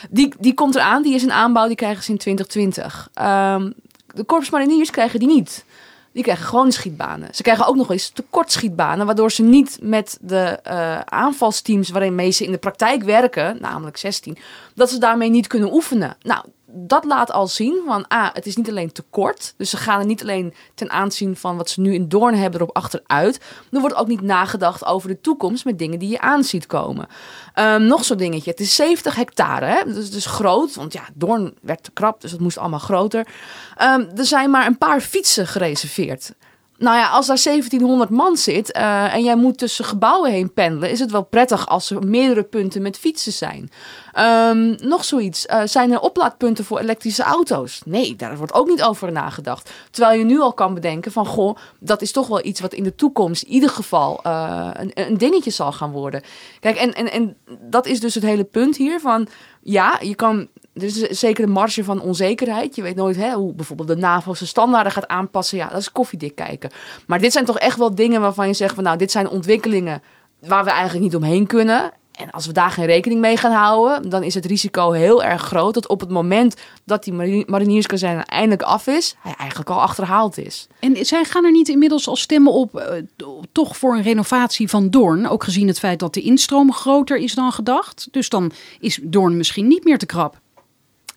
[0.10, 3.10] Die, die komt eraan, die is in aanbouw, die krijgen ze in 2020.
[3.14, 3.72] Ehm,
[4.14, 5.66] de korpsmariniers krijgen die niet.
[6.15, 7.36] Die krijgen gewoon schietbanen.
[7.36, 12.43] Ze krijgen ook nog eens tekortschietbanen, waardoor ze niet met de eh, aanvalsteams waarmee ze
[12.43, 14.38] in de praktijk werken, namelijk 16,
[14.75, 16.17] dat ze daarmee niet kunnen oefenen.
[16.21, 16.45] Nou,
[16.78, 19.54] dat laat al zien van, ah, het is niet alleen tekort.
[19.58, 22.62] Dus ze gaan er niet alleen ten aanzien van wat ze nu in Doorn hebben
[22.62, 23.40] erop achteruit.
[23.72, 27.08] Er wordt ook niet nagedacht over de toekomst met dingen die je aan ziet komen.
[27.54, 28.52] Ehm, nog zo'n dingetje.
[28.52, 29.66] Het is 70 hectare.
[29.66, 29.94] Hè?
[29.94, 30.76] Dus is groot.
[30.76, 32.22] Want ja, Doorn werd te krap.
[32.22, 33.28] Dus het moest allemaal groter.
[33.76, 36.34] Ehm, er zijn maar een paar fietsen gereserveerd.
[36.78, 40.90] Nou ja, als daar 1700 man zit eh, en jij moet tussen gebouwen heen pendelen,
[40.90, 43.72] is het wel prettig als er meerdere punten met fietsen zijn.
[44.14, 45.46] Ehm, nog zoiets.
[45.46, 47.82] Eh, zijn er oplaadpunten voor elektrische auto's?
[47.86, 49.72] Nee, daar wordt ook niet over nagedacht.
[49.92, 52.84] Terwijl je nu al kan bedenken van, goh, dat is toch wel iets wat in
[52.84, 56.24] de toekomst in ieder geval eh, een, een dingetje zal gaan worden.
[56.60, 59.28] Kijk, en, en, en dat is dus het hele punt hier van,
[59.62, 62.76] ja, je kan er is zeker een marge van onzekerheid.
[62.76, 65.58] Je weet nooit hè, hoe bijvoorbeeld de NAVO zijn standaarden gaat aanpassen.
[65.58, 66.70] Ja, dat is koffiedik kijken.
[67.08, 70.02] Maar dit zijn toch echt wel dingen waarvan je zegt van nou, dit zijn ontwikkelingen
[70.40, 71.92] waar we eigenlijk niet omheen kunnen.
[72.12, 75.42] En als we daar geen rekening mee gaan houden, dan is het risico heel erg
[75.42, 79.82] groot dat op het moment dat die mari- marinierskazerne eindelijk af is, hij eigenlijk al
[79.82, 80.68] achterhaald is.
[80.80, 83.04] En zij gaan er niet inmiddels al stemmen op, eh,
[83.52, 85.28] toch voor een renovatie van Doorn.
[85.28, 88.08] Ook gezien het feit dat de instroom groter is dan gedacht.
[88.12, 90.44] Dus dan is Doorn misschien niet meer te krap.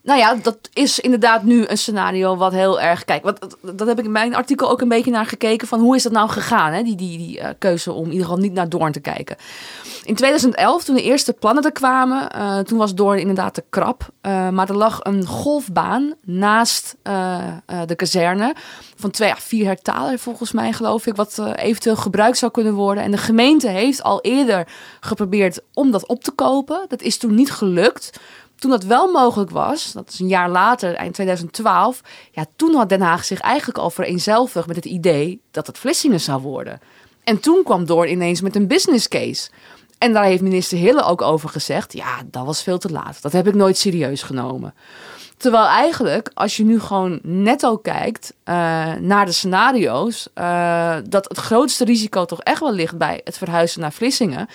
[0.08, 3.04] Nou ja, dat is inderdaad nu een scenario wat heel erg.
[3.04, 5.68] Kijk, wat, dat- heb ik in mijn artikel ook een beetje naar gekeken.
[5.68, 6.72] Van hoe is dat nou gegaan?
[6.72, 6.82] Hè?
[6.82, 9.36] Die, die, die eh, keuze om in ieder geval niet naar Doorn te kijken.
[10.04, 14.08] In 2011, toen de eerste plannen er kwamen, eh, toen was Doorn inderdaad te krap.
[14.20, 16.96] Eh, maar er lag een golfbaan naast
[17.86, 18.54] de kazerne.
[18.96, 21.16] Van 2 à 4 hectare, volgens mij, geloof ik.
[21.16, 23.02] Wat eventueel gebruikt zou kunnen worden.
[23.02, 24.66] En de gemeente heeft al eerder
[25.00, 26.84] geprobeerd om dat op te kopen.
[26.88, 28.10] Dat is toen niet gelukt.
[28.58, 32.88] Toen dat wel mogelijk was, dat is een jaar later, eind 2012, ja, toen had
[32.88, 36.80] Den Haag zich eigenlijk al vereenzelvigd met het idee dat het Vlissingen zou worden.
[37.24, 39.50] En toen kwam Doorn ineens met een business case.
[39.98, 43.22] En daar heeft minister Hille ook over gezegd, ja, dat was veel te laat.
[43.22, 44.74] Dat heb ik nooit serieus genomen.
[45.36, 48.54] Terwijl eigenlijk, als je nu gewoon netto kijkt eh,
[48.94, 53.80] naar de scenario's, eh, dat het grootste risico toch echt wel ligt bij het verhuizen
[53.80, 54.48] naar Vlissingen.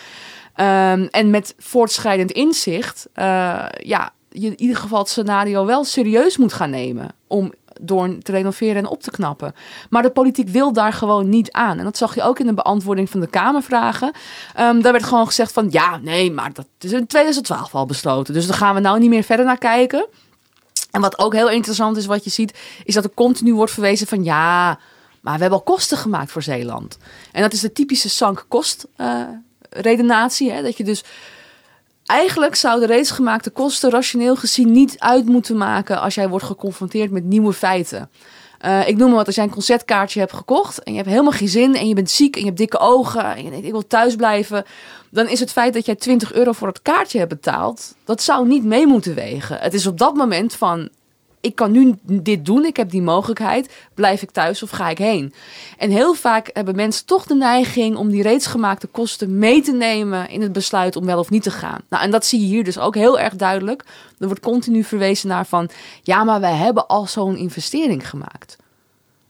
[0.53, 6.37] Ehm, en met voortschrijdend inzicht, eh, ja, je in ieder geval het scenario wel serieus
[6.37, 9.53] moet gaan nemen om door te renoveren en op te knappen.
[9.89, 11.77] Maar de politiek wil daar gewoon niet aan.
[11.77, 14.11] En dat zag je ook in de beantwoording van de Kamervragen.
[14.53, 18.33] Ehm, daar werd gewoon gezegd van ja, nee, maar dat is in 2012 al besloten.
[18.33, 20.07] Dus daar gaan we nou niet meer verder naar kijken.
[20.91, 24.07] En wat ook heel interessant is wat je ziet, is dat er continu wordt verwezen
[24.07, 24.79] van ja,
[25.21, 26.97] maar we hebben al kosten gemaakt voor Zeeland.
[27.31, 29.21] En dat is de typische sank-kost eh,
[29.75, 30.51] redenatie.
[30.51, 30.61] Hè?
[30.61, 31.03] Dat je dus
[32.05, 37.11] eigenlijk zouden reeds gemaakte kosten rationeel gezien niet uit moeten maken als jij wordt geconfronteerd
[37.11, 38.09] met nieuwe feiten.
[38.59, 41.31] Eh, ik noem maar wat, als jij een concertkaartje hebt gekocht en je hebt helemaal
[41.31, 43.71] geen zin en je bent ziek en je hebt dikke ogen en je denkt ik
[43.71, 44.65] wil thuis blijven,
[45.09, 48.47] dan is het feit dat jij 20 euro voor het kaartje hebt betaald, dat zou
[48.47, 49.57] niet mee moeten wegen.
[49.57, 50.89] Het is op dat moment van
[51.43, 54.97] ik kan nu dit doen, ik heb die mogelijkheid, blijf ik thuis of ga ik
[54.97, 55.33] heen?
[55.77, 59.71] En heel vaak hebben mensen toch de neiging om die reeds gemaakte kosten mee te
[59.71, 61.81] nemen in het besluit om wel of niet te gaan.
[61.89, 63.83] Nou, en dat zie je hier dus ook heel erg duidelijk.
[64.19, 65.69] Er wordt continu verwezen naar van,
[66.01, 68.57] ja, maar wij hebben al zo'n investering gemaakt.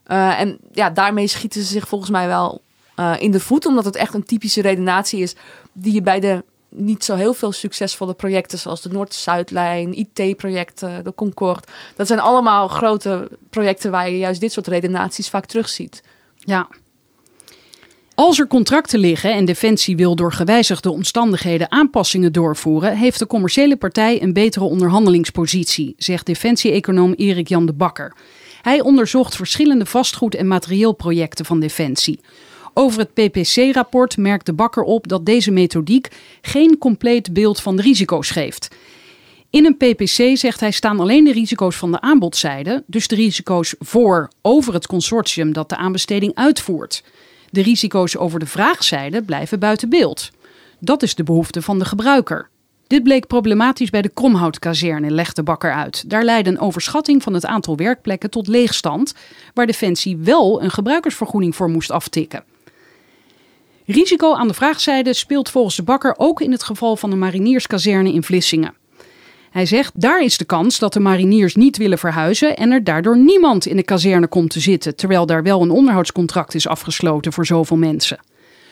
[0.06, 2.60] Uh, en ja, daarmee schieten ze zich volgens mij wel
[2.96, 5.34] uh, in de voet, omdat het echt een typische redenatie is
[5.72, 6.44] die je bij de
[6.74, 11.62] niet zo heel veel succesvolle projecten zoals de Noord-Zuidlijn, IT-projecten, de Concorde.
[11.96, 16.02] Dat zijn allemaal grote projecten waar je juist dit soort redenaties vaak terugziet.
[16.38, 16.68] Ja.
[18.14, 23.76] Als er contracten liggen en Defensie wil door gewijzigde omstandigheden aanpassingen doorvoeren, heeft de commerciële
[23.76, 28.16] partij een betere onderhandelingspositie, zegt Defensie-econoom Erik Jan de Bakker.
[28.62, 32.20] Hij onderzocht verschillende vastgoed- en materieelprojecten van Defensie.
[32.74, 36.08] Over het PPC-rapport merkt de Bakker op dat deze methodiek
[36.40, 38.68] geen compleet beeld van de risico's geeft.
[39.50, 43.74] In een PPC, zegt hij, staan alleen de risico's van de aanbodzijde, dus de risico's
[43.78, 47.04] voor over het consortium dat de aanbesteding uitvoert.
[47.50, 50.30] De risico's over de vraagzijde blijven buiten beeld.
[50.78, 52.48] Dat is de behoefte van de gebruiker.
[52.86, 56.10] Dit bleek problematisch bij de Kromhoutkazerne, legt de bakker uit.
[56.10, 59.14] Daar leidde een overschatting van het aantal werkplekken tot leegstand,
[59.54, 62.44] waar Defensie wel een gebruikersvergoeding voor moest aftikken.
[63.86, 68.12] Risico aan de vraagzijde speelt volgens de bakker ook in het geval van de marinierskazerne
[68.12, 68.74] in Vlissingen.
[69.50, 73.18] Hij zegt, daar is de kans dat de mariniers niet willen verhuizen en er daardoor
[73.18, 77.46] niemand in de kazerne komt te zitten, terwijl daar wel een onderhoudscontract is afgesloten voor
[77.46, 78.18] zoveel mensen.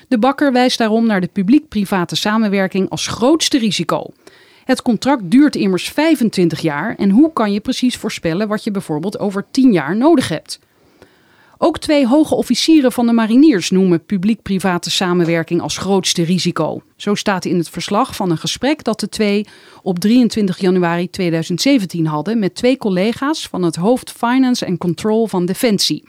[0.09, 4.07] De bakker wijst daarom naar de publiek-private samenwerking als grootste risico.
[4.65, 9.19] Het contract duurt immers 25 jaar en hoe kan je precies voorspellen wat je bijvoorbeeld
[9.19, 10.59] over 10 jaar nodig hebt?
[11.65, 16.83] Ook twee hoge officieren van de mariniers noemen publiek-private samenwerking als grootste risico.
[16.97, 19.47] Zo staat in het verslag van een gesprek dat de twee
[19.83, 25.47] op 23 januari 2017 hadden met twee collega's van het hoofd Finance en Control van
[25.47, 26.05] Defensie.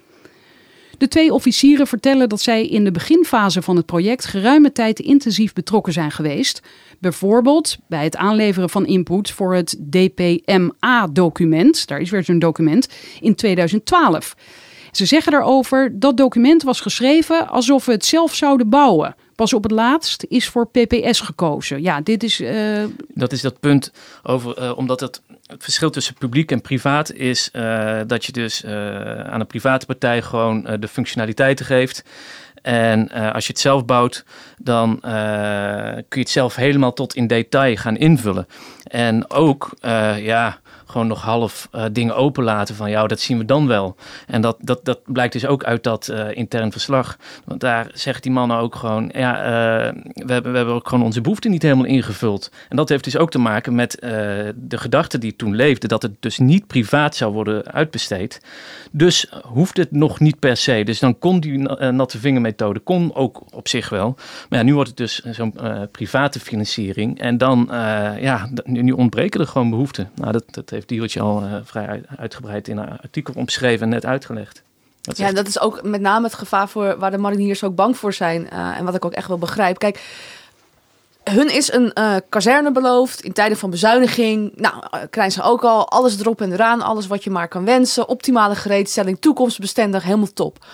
[0.98, 5.54] De twee officieren vertellen dat zij in de beginfase van het project geruime tijd intensief
[5.54, 6.62] betrokken zijn geweest.
[7.00, 12.88] Bijvoorbeeld bij het aanleveren van input voor het DPMA-document, daar is weer zo'n document,
[13.22, 14.36] in 2012.
[14.96, 19.16] Ze zeggen daarover dat document was geschreven alsof we het zelf zouden bouwen.
[19.36, 21.82] Pas op het laatst is voor PPS gekozen.
[21.82, 22.42] Ja, dit is.
[22.42, 22.84] Uh...
[23.08, 23.92] Dat is dat punt
[24.24, 25.22] over, uh, omdat het,
[25.58, 30.68] verschil tussen publiek en privaat is uh, dat je dus aan een private partij gewoon
[30.80, 32.04] de functionaliteiten geeft.
[32.62, 34.26] En als je het zelf bouwt,
[34.58, 38.48] dan kun je het zelf helemaal tot in detail gaan invullen.
[38.84, 39.72] En ook,
[40.18, 40.60] ja,
[40.94, 43.96] gewoon nog half uh, dingen openlaten van jou, dat zien we dan wel.
[44.28, 47.18] En dat, dat, dat blijkt dus ook uit dat uh, intern verslag.
[47.46, 51.04] Want daar zegt die mannen ook gewoon, ja, uh, we, hebben, we hebben ook gewoon
[51.04, 52.52] onze behoeften niet helemaal ingevuld.
[52.70, 53.98] En dat heeft dus ook te maken met
[54.56, 58.42] de gedachte die toen leefde, dat het dus niet privaat zou worden uitbesteed.
[58.92, 60.84] Dus hoeft het nog niet per se.
[60.84, 61.58] Dus dan kon die
[61.92, 64.16] natte vingermethode kon ook op zich wel.
[64.50, 65.56] Maar ja, nu wordt het dus zo'n
[65.92, 67.20] private financiering.
[67.20, 67.68] En dan,
[68.20, 70.12] ja, nu ontbreken er gewoon behoeften.
[70.16, 74.06] Nou, dat, dat heeft Diewertje al uh, vrij uitgebreid in een artikel omschreven en net
[74.06, 74.62] uitgelegd.
[75.02, 77.98] Dat ja, dat is ook met name het gevaar voor waar de mariniers ook bang
[77.98, 78.48] voor zijn.
[78.54, 79.78] Uh, en wat ik ook echt wel begrijp.
[79.78, 80.02] Kijk,
[81.24, 84.52] hun is een uh, kazerne beloofd in tijden van bezuiniging.
[84.56, 88.08] Nou, krijgen ze ook al alles erop en eraan, alles wat je maar kan wensen.
[88.08, 90.66] Optimale gereedstelling, toekomstbestendig, helemaal top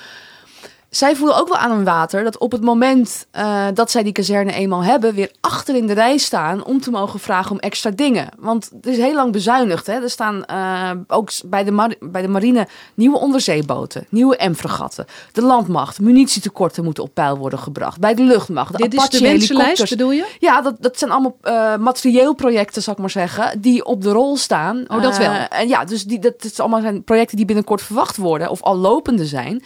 [0.89, 4.11] zij voelen ook wel aan hun water dat op het moment uh, dat zij die
[4.11, 7.89] kazerne eenmaal hebben, weer achter in de rij staan om te mogen vragen om extra
[7.89, 8.29] dingen.
[8.37, 9.87] Want het is heel lang bezuinigd.
[9.87, 9.93] Hè?
[9.93, 15.05] Er staan uh, ook bij de, bij de marine nieuwe onderzeeboten, nieuwe M-fregatten.
[15.31, 17.99] De landmacht, munitietekorten moeten op peil worden gebracht.
[17.99, 20.25] Bij de luchtmacht, de Dit is de wensenlijst, bedoel je?
[20.39, 24.11] Ja, dat, dat zijn allemaal uh, materieel projecten, zal ik maar zeggen, die op de
[24.11, 24.85] rol staan.
[24.87, 25.31] Oh, dat wel.
[25.31, 28.77] en ja, dus die, dat, dat allemaal zijn projecten die binnenkort verwacht worden of al
[28.77, 29.63] lopende zijn.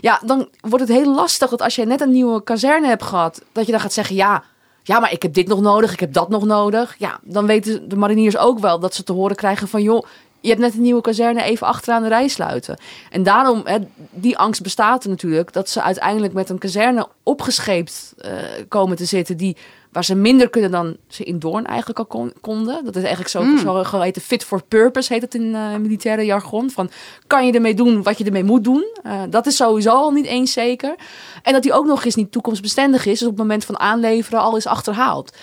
[0.00, 3.42] Ja, dan wordt het heel lastig dat als je net een nieuwe kazerne hebt gehad,
[3.52, 4.42] dat je dan gaat zeggen: ja,
[4.82, 6.94] ja, maar ik heb dit nog nodig, ik heb dat nog nodig.
[6.98, 10.04] Ja, dan weten de mariniers ook wel dat ze te horen krijgen van: joh,
[10.46, 12.78] je hebt net een nieuwe kazerne even achteraan de rij sluiten.
[13.10, 13.78] En daarom, hè,
[14.10, 18.30] die angst bestaat er natuurlijk, dat ze uiteindelijk met een kazerne opgescheept uh,
[18.68, 19.56] komen te zitten die
[19.92, 22.84] waar ze minder kunnen dan ze in Doorn eigenlijk al konden.
[22.84, 23.58] Dat is eigenlijk zo, mm.
[23.58, 26.70] zo geweten fit for purpose, heet het in uh, militaire jargon.
[26.70, 26.90] Van,
[27.26, 28.86] kan je ermee doen wat je ermee moet doen?
[29.06, 30.94] Uh, dat is sowieso al niet eens zeker.
[31.42, 34.40] En dat die ook nog eens niet toekomstbestendig is, dus op het moment van aanleveren
[34.40, 35.36] al is achterhaald.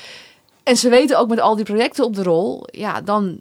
[0.63, 3.39] En ze weten ook met al die projecten op de rol, ja, dan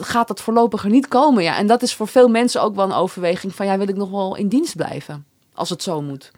[0.00, 1.42] gaat dat voorlopig er niet komen.
[1.42, 1.56] Ja.
[1.56, 4.10] En dat is voor veel mensen ook wel een overweging van, ja, wil ik nog
[4.10, 5.24] wel in dienst blijven?
[5.54, 6.30] Als het zo moet.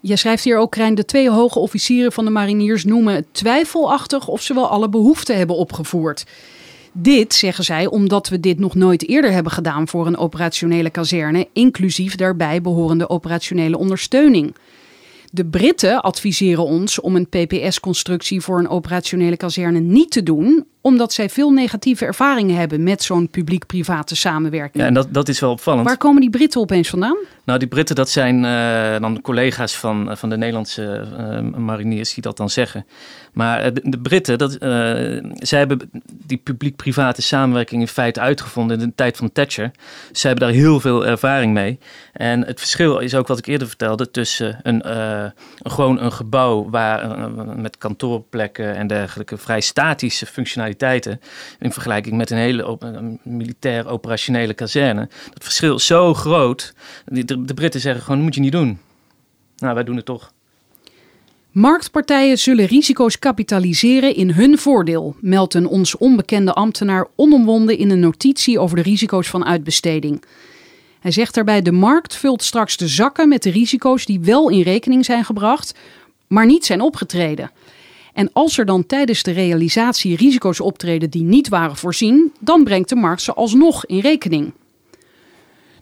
[0.00, 4.42] Je schrijft hier ook, Krijn, de twee hoge officieren van de mariniers noemen twijfelachtig of
[4.42, 6.24] ze wel alle behoeften hebben opgevoerd.
[6.92, 11.48] Dit zeggen zij omdat we dit nog nooit eerder hebben gedaan voor een operationele kazerne,
[11.52, 14.54] inclusief daarbij behorende operationele ondersteuning.
[15.32, 21.12] De Britten adviseren ons om een PPS-constructie voor een operationele kazerne niet te doen, omdat
[21.12, 24.82] zij veel negatieve ervaringen hebben met zo'n publiek-private samenwerking.
[24.82, 25.86] Ja, en dat, dat is wel opvallend.
[25.86, 27.16] Waar komen die Britten opeens vandaan?
[27.44, 32.22] Nou, die Britten, dat zijn uh, dan collega's van, van de Nederlandse uh, mariniers die
[32.22, 32.86] dat dan zeggen.
[33.32, 34.52] Maar de, Britten, dat,
[35.38, 39.70] zij hebben die publiek-private samenwerking in feite uitgevonden in de tijd van Thatcher.
[40.12, 41.78] Zij hebben daar heel veel ervaring mee.
[42.12, 44.82] En het verschil is ook wat ik eerder vertelde tussen een,
[45.62, 50.26] gewoon een gebouw waar, met kantoorplekken en dergelijke vrij statische
[51.58, 52.78] in vergelijking met een hele
[53.22, 55.08] militair operationele kazerne.
[55.32, 56.74] Dat verschil is zo groot.
[57.04, 58.78] De, Britten zeggen gewoon, moet je niet doen.
[59.56, 60.32] Nou, wij doen het toch.
[61.50, 68.00] Marktpartijen zullen risico's kapitaliseren in hun voordeel, meldt een ons onbekende ambtenaar onomwonden in een
[68.00, 70.24] notitie over de risico's van uitbesteding.
[71.00, 74.60] Hij zegt daarbij: de markt vult straks de zakken met de risico's die wel in
[74.60, 75.74] rekening zijn gebracht,
[76.26, 77.50] maar niet zijn opgetreden.
[78.16, 82.88] En als er dan tijdens de realisatie risico's optreden die niet waren voorzien, dan brengt
[82.88, 84.52] de markt ze alsnog in rekening.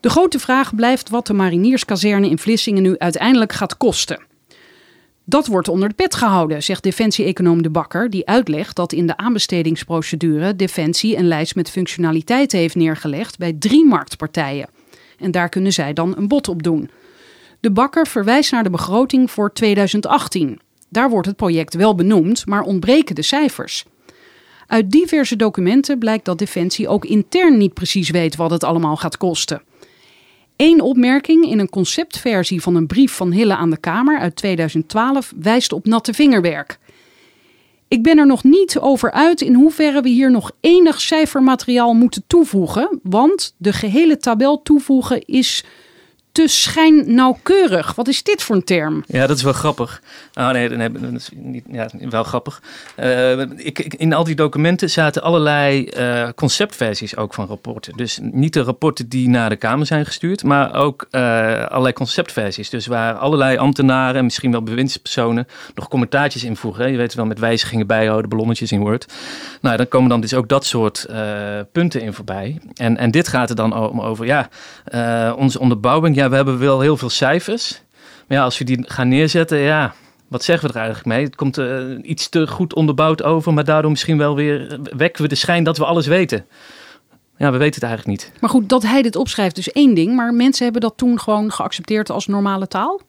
[0.01, 4.23] De grote vraag blijft wat de marinierskazerne in Vlissingen nu uiteindelijk gaat kosten.
[5.25, 9.17] Dat wordt onder de pet gehouden, zegt defensie-econoom De Bakker, die uitlegt dat in de
[9.17, 14.69] aanbestedingsprocedure Defensie een lijst met functionaliteiten heeft neergelegd bij drie marktpartijen.
[15.19, 16.91] En daar kunnen zij dan een bod op doen.
[17.61, 20.61] De Bakker verwijst naar de begroting voor 2018.
[20.95, 23.85] Daar wordt het project wel benoemd, maar ontbreken de cijfers.
[24.67, 29.17] Uit diverse documenten blijkt dat Defensie ook intern niet precies weet wat het allemaal gaat
[29.17, 29.63] kosten.
[30.57, 35.33] Eén opmerking in een conceptversie van een brief van Hille aan de Kamer uit 2012
[35.37, 36.79] wijst op natte vingerwerk.
[37.89, 42.25] Ik ben er nog niet over uit in hoeverre we hier nog enig cijfermateriaal moeten
[42.27, 45.65] toevoegen, want de gehele tabel toevoegen is
[46.35, 47.95] te schijnnauwkeurig.
[47.95, 49.05] Wat is dit voor een term?
[49.07, 50.03] Ja, dat is wel grappig.
[50.35, 52.63] Oh nee, nee dat is niet, ja, wel grappig.
[53.01, 57.97] Uh, ik, in al die documenten zaten allerlei uh, conceptversies ook van rapporten.
[57.97, 61.21] Dus niet de rapporten die naar de Kamer zijn gestuurd, maar ook uh,
[61.67, 62.71] allerlei conceptversies.
[62.71, 66.91] Dus waar allerlei ambtenaren en misschien wel bewindspersonen nog commentaartjes invoegen.
[66.91, 69.13] Je weet wel, met wijzigingen bijhouden, ballonnetjes in Word.
[69.61, 71.07] Nou, dan komen dan dus ook dat soort
[71.73, 72.61] punten in voorbij.
[72.75, 74.49] En, en dit gaat er dan over, ja,
[75.37, 76.17] onze onderbouwing.
[76.17, 77.83] Ja, we hebben wel heel veel cijfers.
[78.29, 79.95] Maar ja, als we die gaan neerzetten, ja,
[80.29, 81.25] wat zeggen we er eigenlijk mee?
[81.25, 85.29] Het komt uh, iets te goed onderbouwd over, maar daardoor misschien wel weer wekken we
[85.29, 86.47] de schijn dat we alles weten.
[87.37, 88.33] Ja, we weten het eigenlijk niet.
[88.41, 91.53] Maar goed, dat hij dit opschrijft is één ding, maar mensen hebben dat toen gewoon
[91.53, 93.01] geaccepteerd als normale taal?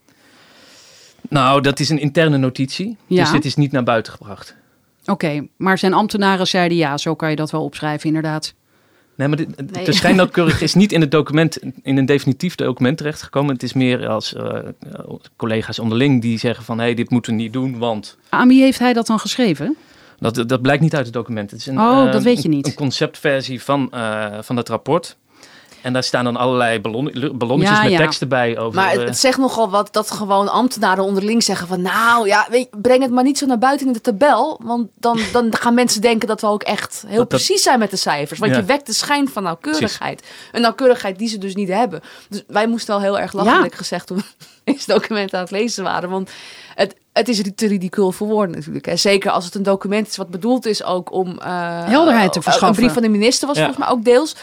[1.30, 3.24] Nou, dat is een interne notitie, ja.
[3.24, 4.56] dus dit is niet naar buiten gebracht.
[5.06, 8.54] Oké, maar zijn ambtenaren zeiden ja, zo kan je dat wel opschrijven inderdaad.
[9.16, 9.86] Nee, maar de, nee.
[9.86, 13.54] de schijnnauwkeurig is niet in het document, in een definitief document terechtgekomen.
[13.54, 14.58] Het is meer als uh,
[15.36, 18.18] collega's onderling die zeggen van, hé, hey, dit moeten we niet doen, want...
[18.30, 19.76] Aan wie heeft hij dat dan geschreven?
[20.20, 21.52] Dat, dat blijkt niet uit het document.
[21.52, 22.68] Het is een, oh, dat weet je niet.
[22.68, 25.18] Een, conceptversie van, uh, van het rapport.
[25.86, 28.76] En daar staan dan allerlei ballon, ballonnetjes met teksten bij over.
[28.76, 31.82] Maar het, zegt nogal wat dat gewoon ambtenaren onderling zeggen van...
[31.82, 34.60] nou ja, weet, breng het maar niet zo naar buiten in de tabel.
[34.64, 37.98] Want dan, dan gaan mensen denken dat we ook echt heel precies zijn met de
[37.98, 38.40] cijfers.
[38.40, 40.24] Want je wekt de schijn van nauwkeurigheid.
[40.52, 42.02] Een nauwkeurigheid die ze dus niet hebben.
[42.30, 44.18] Dus wij moesten wel heel erg lachen, gezegd, toen
[44.64, 46.10] we deze documenten aan het lezen waren.
[46.10, 46.30] Want
[46.76, 48.90] het, het is te ridicul voor woorden natuurlijk.
[48.94, 51.28] Zeker als het een document is wat bedoeld is ook om...
[51.28, 52.68] Uh, Helderheid te verschaffen.
[52.68, 54.36] Een brief van de minister was volgens mij ook deels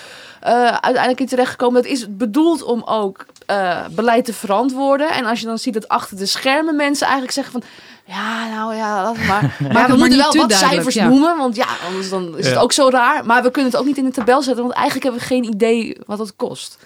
[0.47, 1.82] uh, uiteindelijk in terechtgekomen.
[1.82, 5.11] Dat is bedoeld om ook uh, beleid te verantwoorden.
[5.11, 7.62] En als je dan ziet dat achter de schermen mensen eigenlijk zeggen van...
[8.05, 9.57] Ja, nou ja, laat maar.
[9.72, 12.88] Maar we moeten wel wat cijfers noemen, want ja, anders dan is het ook zo
[12.88, 13.26] raar.
[13.26, 15.45] Maar we kunnen het ook niet in de tabel zetten, want eigenlijk hebben we geen
[15.45, 16.78] idee wat het kost.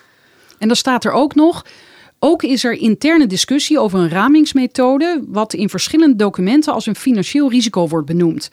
[0.59, 1.65] En dan staat er ook nog...
[2.19, 7.51] Ook is er interne discussie over een ramingsmethode, wat in verschillende documenten als een financieel
[7.51, 8.51] risico wordt benoemd.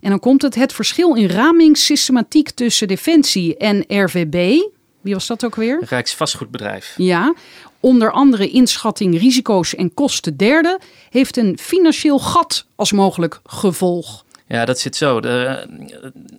[0.00, 4.60] En dan komt het het verschil in ramingssystematiek tussen Defensie en RVB.
[5.00, 5.82] Wie was dat ook weer?
[5.88, 6.94] Rijksvastgoedbedrijf.
[6.96, 7.34] Ja,
[7.80, 10.80] onder andere inschatting risico's en kosten derde,
[11.10, 14.24] heeft een financieel gat als mogelijk gevolg.
[14.46, 15.20] Ja, dat zit zo.
[15.20, 15.66] De,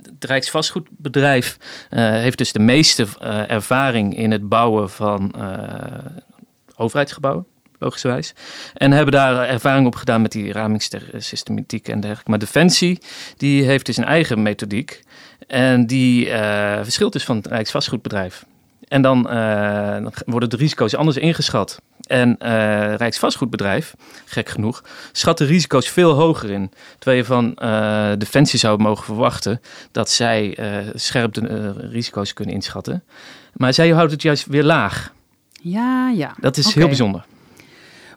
[0.04, 1.58] het Rijksvastgoedbedrijf
[1.92, 5.46] uh, heeft dus de meeste uh, ervaring in het bouwen van uh,
[6.76, 7.46] overheidsgebouwen
[7.80, 8.34] logischerwijs.
[8.74, 12.30] En hebben daar ervaring op gedaan met die ramingssystematiek en dergelijke.
[12.30, 13.00] Maar Defensie,
[13.38, 15.02] die heeft dus een eigen methodiek.
[15.48, 18.46] En die uh, verschilt dus van het Rijksvastgoedbedrijf.
[18.88, 21.82] En dan, uh, dan worden de risico's anders ingeschat.
[22.08, 26.72] En uh, Rijksvastgoedbedrijf, gek genoeg, schat de risico's veel hoger in.
[26.98, 29.62] Terwijl je van uh, Defensie zou mogen verwachten
[29.92, 30.58] dat zij
[30.94, 33.04] scherp de risico's kunnen inschatten.
[33.54, 35.14] Maar zij houdt het juist weer laag.
[35.62, 36.36] Ja, ja.
[36.40, 37.26] Dat is heel bijzonder.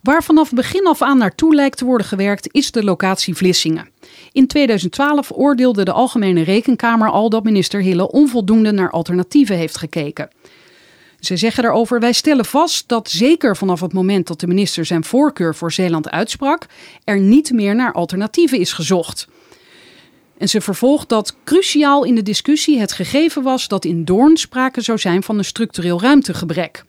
[0.03, 3.89] Waar vanaf begin af aan naartoe lijkt te worden gewerkt is de locatie Vlissingen.
[4.33, 10.31] In 2012 oordeelde de Algemene Rekenkamer al dat minister Hille onvoldoende naar alternatieven heeft gekeken.
[11.21, 15.05] Ze zeggen daarover: Wij stellen vast dat zeker vanaf het moment dat de minister zijn
[15.05, 16.67] voorkeur voor Zeeland uitsprak,
[17.05, 19.29] er niet meer naar alternatieven is gezocht.
[20.39, 24.81] En ze vervolgt dat cruciaal in de discussie het gegeven was dat in Doorn sprake
[24.81, 26.85] zou zijn van een structureel ruimtegebrek.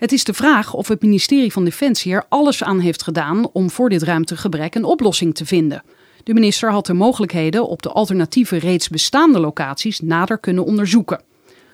[0.00, 3.70] Het is de vraag of het ministerie van Defensie er alles aan heeft gedaan om
[3.70, 5.82] voor dit ruimtegebrek een oplossing te vinden.
[6.24, 11.20] De minister had de mogelijkheden op de alternatieve reeds bestaande locaties nader kunnen onderzoeken.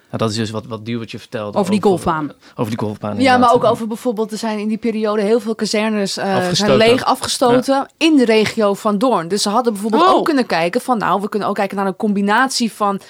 [0.07, 1.59] Nou, dat is dus wat, wat Duwertje vertelde.
[1.59, 2.33] Over die golfbaan.
[2.57, 3.11] Over die golfbaan.
[3.11, 3.41] Ja, inderdaad.
[3.41, 7.05] maar ook over bijvoorbeeld, er zijn in die periode heel veel kazernes eh, zijn leeg
[7.05, 9.29] afgestoten in de regio van Doorn.
[9.29, 10.15] Dus ze hadden bijvoorbeeld Oh.
[10.15, 13.01] ook kunnen kijken van, nou, we kunnen ook kijken naar een combinatie van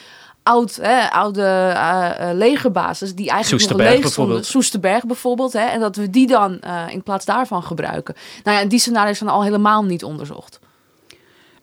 [0.46, 4.14] oud, hè, oude eh, eh, legerbasis die eigenlijk nog Soesterberg leeg stonden.
[4.16, 4.46] bijvoorbeeld.
[4.46, 5.52] Soesterberg bijvoorbeeld.
[5.52, 8.14] Hè, en dat we die dan eh, in plaats daarvan gebruiken.
[8.44, 10.58] Nou ja, en die scenario's zijn al helemaal niet onderzocht.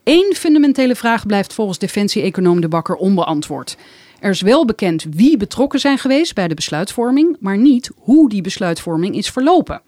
[0.04, 3.78] Eén fundamentele vraag blijft volgens defensie-econoom De Bakker onbeantwoord.
[4.20, 8.42] Er is wel bekend wie betrokken zijn geweest bij de besluitvorming, maar niet hoe die
[8.42, 9.82] besluitvorming is verlopen.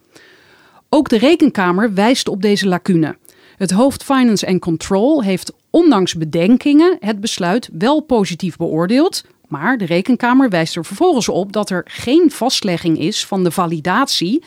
[0.89, 3.15] Ook de Rekenkamer wijst op deze lacune.
[3.57, 9.85] Het hoofd Finance and Control heeft ondanks bedenkingen het besluit wel positief beoordeeld, maar de
[9.85, 14.43] Rekenkamer wijst er vervolgens op dat er geen vastlegging is van de validatie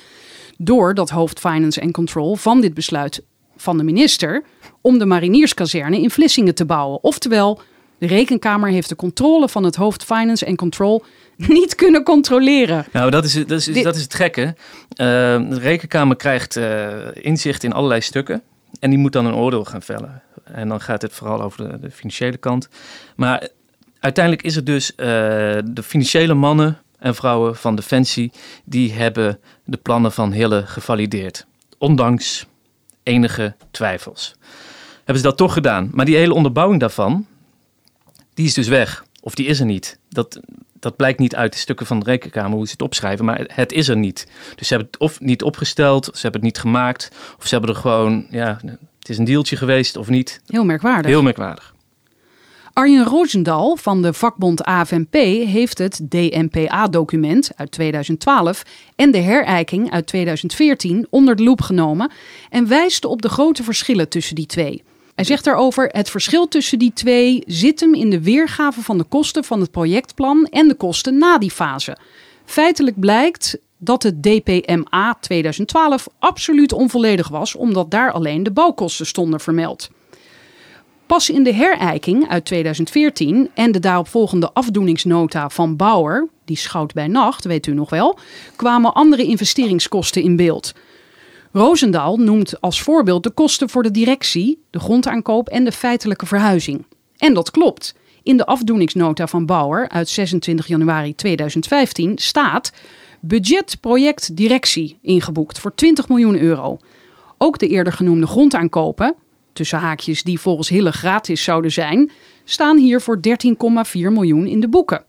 [0.57, 3.23] door dat hoofd Finance and Control van dit besluit
[3.57, 4.43] van de minister
[4.81, 7.03] om de marinierskazerne in Vlissingen te bouwen.
[7.03, 7.61] Oftewel,
[7.99, 11.05] de Rekenkamer heeft de controle van het hoofd Finance and Control
[11.37, 12.87] niet kunnen controleren.
[12.93, 14.55] Nou, dat is, dat is, dat is het gekke.
[14.89, 15.07] Eh,
[15.49, 18.43] de rekenkamer krijgt eh, inzicht in allerlei stukken.
[18.81, 20.23] En die moet dan een oordeel gaan vellen.
[20.45, 22.69] En dan gaat het vooral over de, de financiële kant.
[23.16, 23.49] Maar
[24.01, 25.07] uiteindelijk is het dus eh,
[25.64, 28.33] de financiële mannen en vrouwen van Defensie...
[28.64, 31.47] die hebben de plannen van Hille gevalideerd.
[31.79, 32.47] Ondanks
[33.03, 34.35] enige twijfels.
[34.97, 35.91] Hebben ze dat toch gedaan.
[35.93, 37.27] Maar die hele onderbouwing daarvan,
[38.35, 39.05] die is dus weg.
[39.21, 39.99] Of die is er niet.
[40.09, 40.41] Dat,
[40.81, 43.72] dat blijkt niet uit de stukken van de rekenkamer hoe ze het opschrijven, maar het
[43.72, 44.26] is er niet.
[44.57, 47.74] Dus ze hebben het of niet opgesteld, ze hebben het niet gemaakt, of ze hebben
[47.74, 48.59] er gewoon, ja,
[48.99, 50.41] het is een deeltje geweest of niet.
[50.47, 51.11] Heel merkwaardig.
[51.11, 51.76] Heel merkwaardig.
[52.72, 55.14] Arjen Roosendal van de vakbond AFNP
[55.47, 58.62] heeft het DNPA-document uit 2012
[58.97, 62.11] en de herijking uit 2014 onder de loep genomen
[62.51, 64.83] en wijst op de grote verschillen tussen die twee.
[65.19, 69.05] Hij zegt daarover: het verschil tussen die twee zit hem in de weergave van de
[69.05, 71.97] kosten van het projectplan en de kosten na die fase.
[72.45, 79.41] Feitelijk blijkt dat het DPMA 2012 absoluut onvolledig was, omdat daar alleen de bouwkosten stonden
[79.41, 79.91] vermeld.
[81.07, 87.07] Pas in de herijking uit 2014 en de daaropvolgende afdoeningsnota van Bauer, die schout bij
[87.07, 88.19] nacht, weet u nog wel,
[88.57, 90.73] kwamen andere investeringskosten in beeld.
[91.53, 96.87] Roosendaal noemt als voorbeeld de kosten voor de directie, de grondaankoop en de feitelijke verhuizing.
[97.17, 97.95] En dat klopt.
[98.23, 102.73] In de afdoeningsnota van Bauer uit 26 januari 2015 staat
[103.21, 106.79] budget project directie ingeboekt voor 20 miljoen euro.
[107.39, 109.15] Ook de eerder genoemde grondaankopen,
[109.53, 112.11] tussen haakjes die volgens Hille gratis zouden zijn,
[112.45, 113.33] staan hier voor 13,4
[113.93, 115.05] miljoen in de boeken.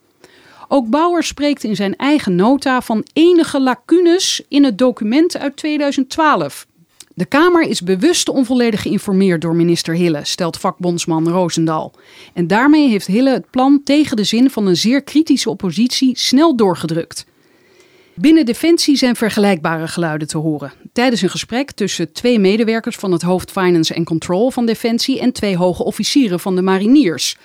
[0.71, 6.67] Ook Bauer spreekt in zijn eigen nota van enige lacunes in het document uit 2012.
[7.13, 11.93] De Kamer is bewust onvolledig geïnformeerd door minister Hille, stelt vakbondsman Roosendal.
[12.33, 16.55] En daarmee heeft Hille het plan tegen de zin van een zeer kritische oppositie snel
[16.55, 17.25] doorgedrukt.
[18.15, 20.73] Binnen Defensie zijn vergelijkbare geluiden te horen.
[20.93, 25.31] Tijdens een gesprek tussen twee medewerkers van het hoofd Finance and Control van Defensie en
[25.31, 27.37] twee hoge officieren van de mariniers.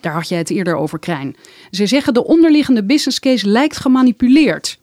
[0.00, 1.36] Daar had jij het eerder over, Krijn.
[1.70, 4.78] Ze zeggen de onderliggende business case lijkt gemanipuleerd.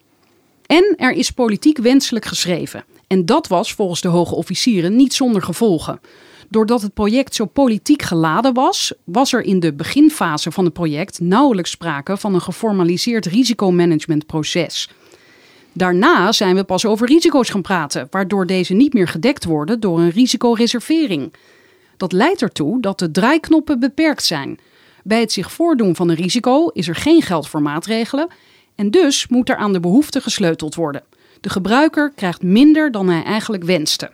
[0.66, 2.84] En er is politiek wenselijk geschreven.
[3.08, 6.00] En dat was volgens de hoge officieren niet zonder gevolgen.
[6.50, 11.20] Doordat het project zo politiek geladen was, was er in de beginfase van het project
[11.20, 14.90] nauwelijks sprake van een geformaliseerd risicomanagementproces.
[15.74, 20.00] Daarna zijn we pas over risico's gaan praten, waardoor deze niet meer gedekt worden door
[20.00, 21.34] een risicoreservering.
[21.98, 24.60] Dat leidt ertoe dat de draaiknoppen beperkt zijn.
[25.08, 28.28] Bij het zich voordoen van een risico is er geen geld voor maatregelen
[28.76, 31.04] en dus moet er aan de behoefte gesleuteld worden.
[31.42, 34.12] De gebruiker krijgt minder dan hij eigenlijk wenste.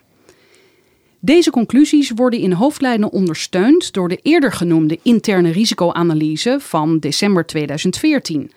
[1.19, 8.51] Deze conclusies worden in hoofdlijnen ondersteund door de eerder genoemde interne risicoanalyse van december 2014.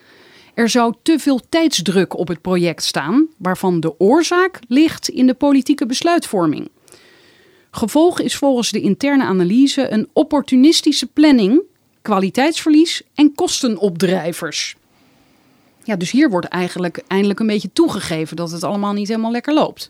[0.55, 5.35] Er zou te veel tijdsdruk op het project staan, waarvan de oorzaak ligt in de
[5.35, 6.69] politieke besluitvorming.
[7.71, 11.63] Gevolg is volgens de interne analyse een opportunistische planning,
[12.07, 14.77] kwaliteitsverlies en kostenopdrijvers.
[15.85, 19.55] Ja, dus hier wordt eigenlijk eindelijk een beetje toegegeven dat het allemaal niet helemaal lekker
[19.55, 19.89] loopt.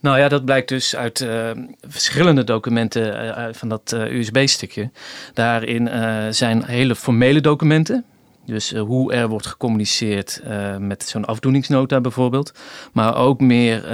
[0.00, 4.90] Nou ja, dat blijkt dus uit uh, verschillende documenten uh, van dat uh, USB-stukje.
[5.34, 5.88] Daarin
[6.34, 8.04] zijn hele formele documenten.
[8.48, 10.42] Dus hoe er wordt gecommuniceerd
[10.78, 12.52] met zo'n afdoeningsnota bijvoorbeeld.
[12.92, 13.84] Maar ook meer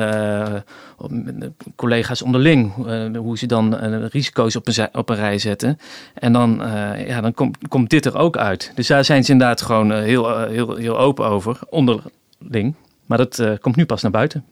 [1.77, 2.73] collega's onderling.
[3.17, 3.75] hoe ze dan
[4.07, 5.79] risico's op een, op een rij zetten.
[6.15, 6.61] En dan,
[7.07, 8.73] ja, dan komt, komt dit er ook uit.
[8.75, 12.75] Dus daar zijn ze inderdaad gewoon heel, heel, heel open over, onderling.
[13.07, 14.45] Maar dat komt nu pas naar buiten.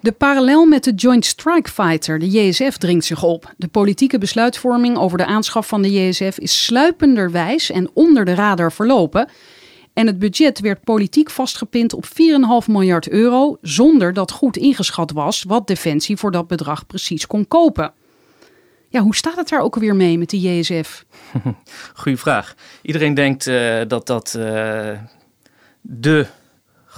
[0.00, 3.54] De parallel met de Joint Strike Fighter, de JSF, dringt zich op.
[3.56, 8.72] De politieke besluitvorming over de aanschaf van de JSF is sluipenderwijs en onder de radar
[8.72, 9.28] verlopen.
[9.92, 12.10] En het budget werd politiek vastgepind op 4,5
[12.66, 17.92] miljard euro, zonder dat goed ingeschat was wat Defensie voor dat bedrag precies kon kopen.
[18.88, 21.04] Ja, hoe staat het daar ook alweer mee met de JSF?
[21.94, 22.54] Goeie vraag.
[22.82, 24.90] Iedereen denkt uh, dat dat uh,
[25.80, 26.26] de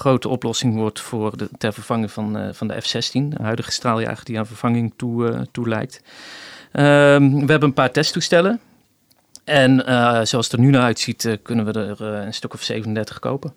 [0.01, 4.25] grote oplossing wordt voor de, ter vervanging van, uh, van de F-16, de huidige straaljager
[4.25, 6.03] die aan vervanging toe, toe lijkt.
[6.73, 8.61] Um, we hebben een paar testtoestellen.
[9.45, 13.19] En uh, zoals het er nu naar uitziet, kunnen we er een stuk of 37
[13.19, 13.53] kopen.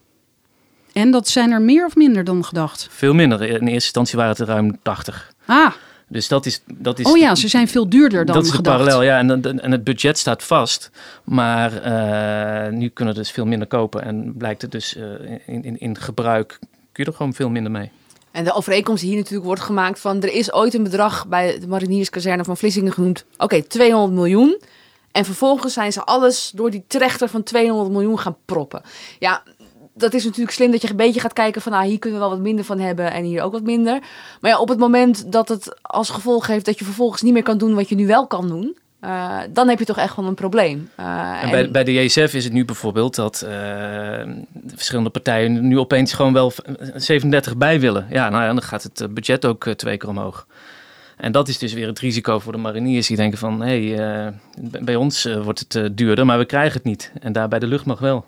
[0.94, 2.88] En dat zijn er meer of minder dan gedacht?
[2.92, 3.42] Veel minder.
[3.42, 5.34] In eerste instantie waren het er ruim 80.
[5.46, 5.74] Ah.
[6.14, 7.06] Dus dat is, dat is.
[7.06, 9.18] Oh ja, ze zijn veel duurder dan Dat is de parallel, ja.
[9.18, 10.90] En, en het budget staat vast.
[11.24, 14.04] Maar uh, nu kunnen we dus veel minder kopen.
[14.04, 15.04] En blijkt het dus uh,
[15.46, 16.58] in, in, in gebruik.
[16.92, 17.92] kun je er gewoon veel minder mee.
[18.32, 20.22] En de overeenkomst die hier natuurlijk wordt gemaakt van...
[20.22, 23.26] er is ooit een bedrag bij de marinierskazerne van Vlissingen genoemd.
[23.34, 24.62] Oké, okay, 200 miljoen.
[25.12, 28.82] En vervolgens zijn ze alles door die trechter van 200 miljoen gaan proppen.
[29.20, 29.44] Ja,
[29.94, 31.74] dat is natuurlijk slim dat je een beetje gaat kijken van...
[31.74, 34.00] Ah, hier kunnen we wel wat minder van hebben en hier ook wat minder.
[34.42, 36.66] Maar ja, op het moment dat het als gevolg heeft...
[36.66, 38.78] dat je vervolgens niet meer kan doen wat je nu wel kan doen...
[39.06, 40.90] Uh, dan heb je toch echt wel een probleem.
[41.00, 41.72] Uh, en bij, en...
[41.72, 43.52] bij de JSF is het nu bijvoorbeeld dat uh,
[44.68, 46.52] verschillende partijen nu opeens gewoon wel
[46.96, 48.08] 37 bij willen.
[48.10, 50.48] Ja, nou ja, dan gaat het budget ook twee keer omhoog.
[51.18, 53.62] En dat is dus weer het risico voor de mariniers die denken van...
[53.62, 54.34] hé, hey,
[54.82, 57.12] bij ons wordt het duurder, maar we krijgen het niet.
[57.20, 58.26] En daar bij de luchtmacht wel.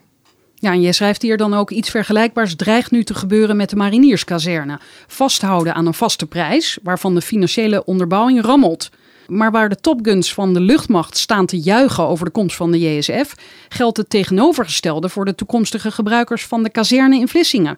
[0.66, 4.80] Ja, je schrijft hier dan ook iets vergelijkbaars dreigt nu te gebeuren met de marinierskazerne.
[5.07, 8.89] Vasthouden aan een vaste prijs, waarvan de financiële onderbouwing rammelt.
[9.28, 12.80] Maar waar de topguns van de luchtmacht staan te juichen over de komst van de
[12.80, 13.36] JSF,
[13.70, 17.78] geldt het tegenovergestelde voor de toekomstige gebruikers van de kazerne in Vlissingen.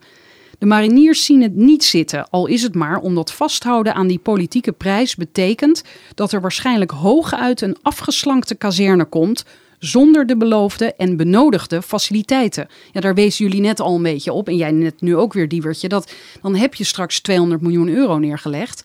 [0.58, 4.72] De mariniers zien het niet zitten, al is het maar omdat vasthouden aan die politieke
[4.72, 5.84] prijs betekent
[6.14, 9.46] dat er waarschijnlijk hooguit een afgeslankte kazerne komt,
[9.80, 12.68] zonder de beloofde en benodigde faciliteiten.
[12.92, 14.48] Ja, daar wezen jullie net al een beetje op.
[14.48, 15.88] En jij net nu ook weer, Diewertje.
[15.88, 16.12] Dat
[16.42, 18.84] dan heb je straks 200 miljoen euro neergelegd.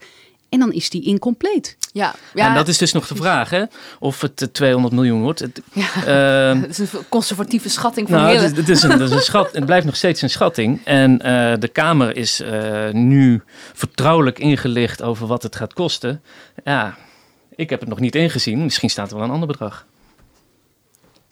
[0.49, 1.77] En dan is die incompleet.
[1.93, 2.49] Ja, ja.
[2.49, 3.65] En dat is dus nog de vraag, hè?
[3.99, 5.41] Of het 200 miljoen wordt.
[5.41, 9.01] Het, ja, uh, dat is een conservatieve schatting van nou, het, het, is een, het,
[9.01, 10.81] is een schat, het blijft nog steeds een schatting.
[10.85, 16.23] En uh, de Kamer is uh, nu vertrouwelijk ingelicht over wat het gaat kosten.
[16.65, 16.97] Ja,
[17.57, 18.63] ik heb het nog niet ingezien.
[18.63, 19.87] Misschien staat er wel een ander bedrag.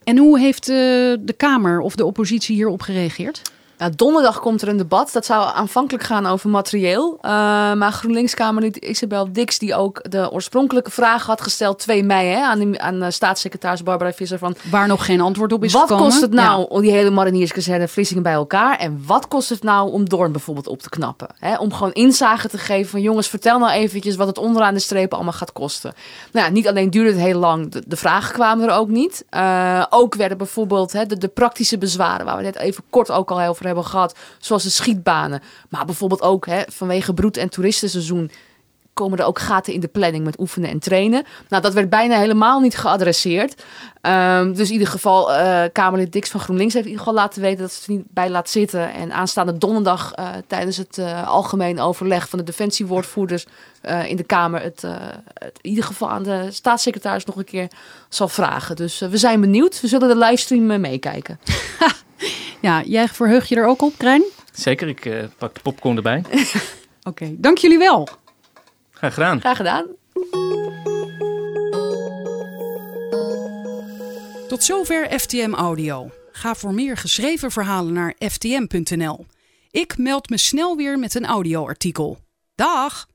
[0.03, 0.75] En hoe heeft uh,
[1.19, 3.41] de Kamer of de oppositie hierop gereageerd?
[3.81, 5.11] Nou, donderdag komt er een debat.
[5.13, 7.17] Dat zou aanvankelijk gaan over materieel.
[7.21, 7.31] Uh,
[7.73, 12.59] maar GroenLinks-Kamerlid Isabel Dix, die ook de oorspronkelijke vraag had gesteld 2 mei hè, aan,
[12.59, 14.55] de, aan staatssecretaris Barbara Visser van...
[14.71, 16.03] Waar nog geen antwoord op is wat gekomen.
[16.03, 18.77] Wat kost het nou om die hele marinierskazerne Vlissingen bij elkaar?
[18.77, 21.27] En wat kost het nou om Doorn bijvoorbeeld op te knappen?
[21.39, 21.57] Hè?
[21.57, 25.15] Om gewoon inzage te geven van jongens, vertel nou eventjes wat het onderaan de strepen
[25.15, 25.93] allemaal gaat kosten.
[26.31, 29.25] Nou ja, niet alleen duurde het heel lang, de, de vragen kwamen er ook niet.
[29.31, 33.31] Uh, ook werden bijvoorbeeld hè, de, de praktische bezwaren, waar we net even kort ook
[33.31, 35.41] al over hebben hebben gehad, zoals de schietbanen.
[35.69, 38.31] Maar bijvoorbeeld ook hè, vanwege broed- en toeristenseizoen
[38.93, 41.25] komen er ook gaten in de planning met oefenen en trainen.
[41.49, 43.63] Nou, dat werd bijna helemaal niet geadresseerd.
[44.01, 47.41] Um, dus in ieder geval, uh, Kamerlid Dix van GroenLinks heeft in ieder geval laten
[47.41, 48.93] weten dat ze het niet bij laat zitten.
[48.93, 53.45] En aanstaande donderdag uh, tijdens het uh, algemeen overleg van de defensiewoordvoerders
[54.07, 57.67] in de Kamer het, het, in ieder geval aan de staatssecretaris nog een keer
[58.09, 58.75] zal vragen.
[58.75, 59.81] Dus we zijn benieuwd.
[59.81, 61.39] We zullen de livestream meekijken.
[62.61, 64.23] Ja, jij verheug je er ook op, Krijn?
[64.51, 66.23] Zeker, ik uh, pak de popcorn erbij.
[66.27, 66.43] Oké,
[67.03, 68.07] okay, dank jullie wel.
[68.91, 69.39] Graag gedaan.
[69.39, 69.85] Graag gedaan.
[74.47, 76.11] Tot zover FTM Audio.
[76.31, 79.25] Ga voor meer geschreven verhalen naar ftm.nl.
[79.71, 82.17] Ik meld me snel weer met een audioartikel.
[82.55, 83.07] Dag!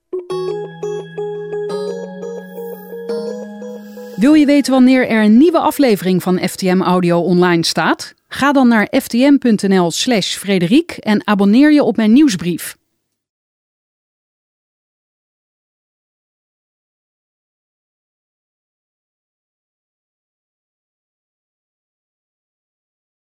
[4.16, 8.14] Wil je weten wanneer er een nieuwe aflevering van FTM Audio online staat?
[8.28, 12.76] Ga dan naar ftm.nl/slash Frederiek en abonneer je op mijn nieuwsbrief.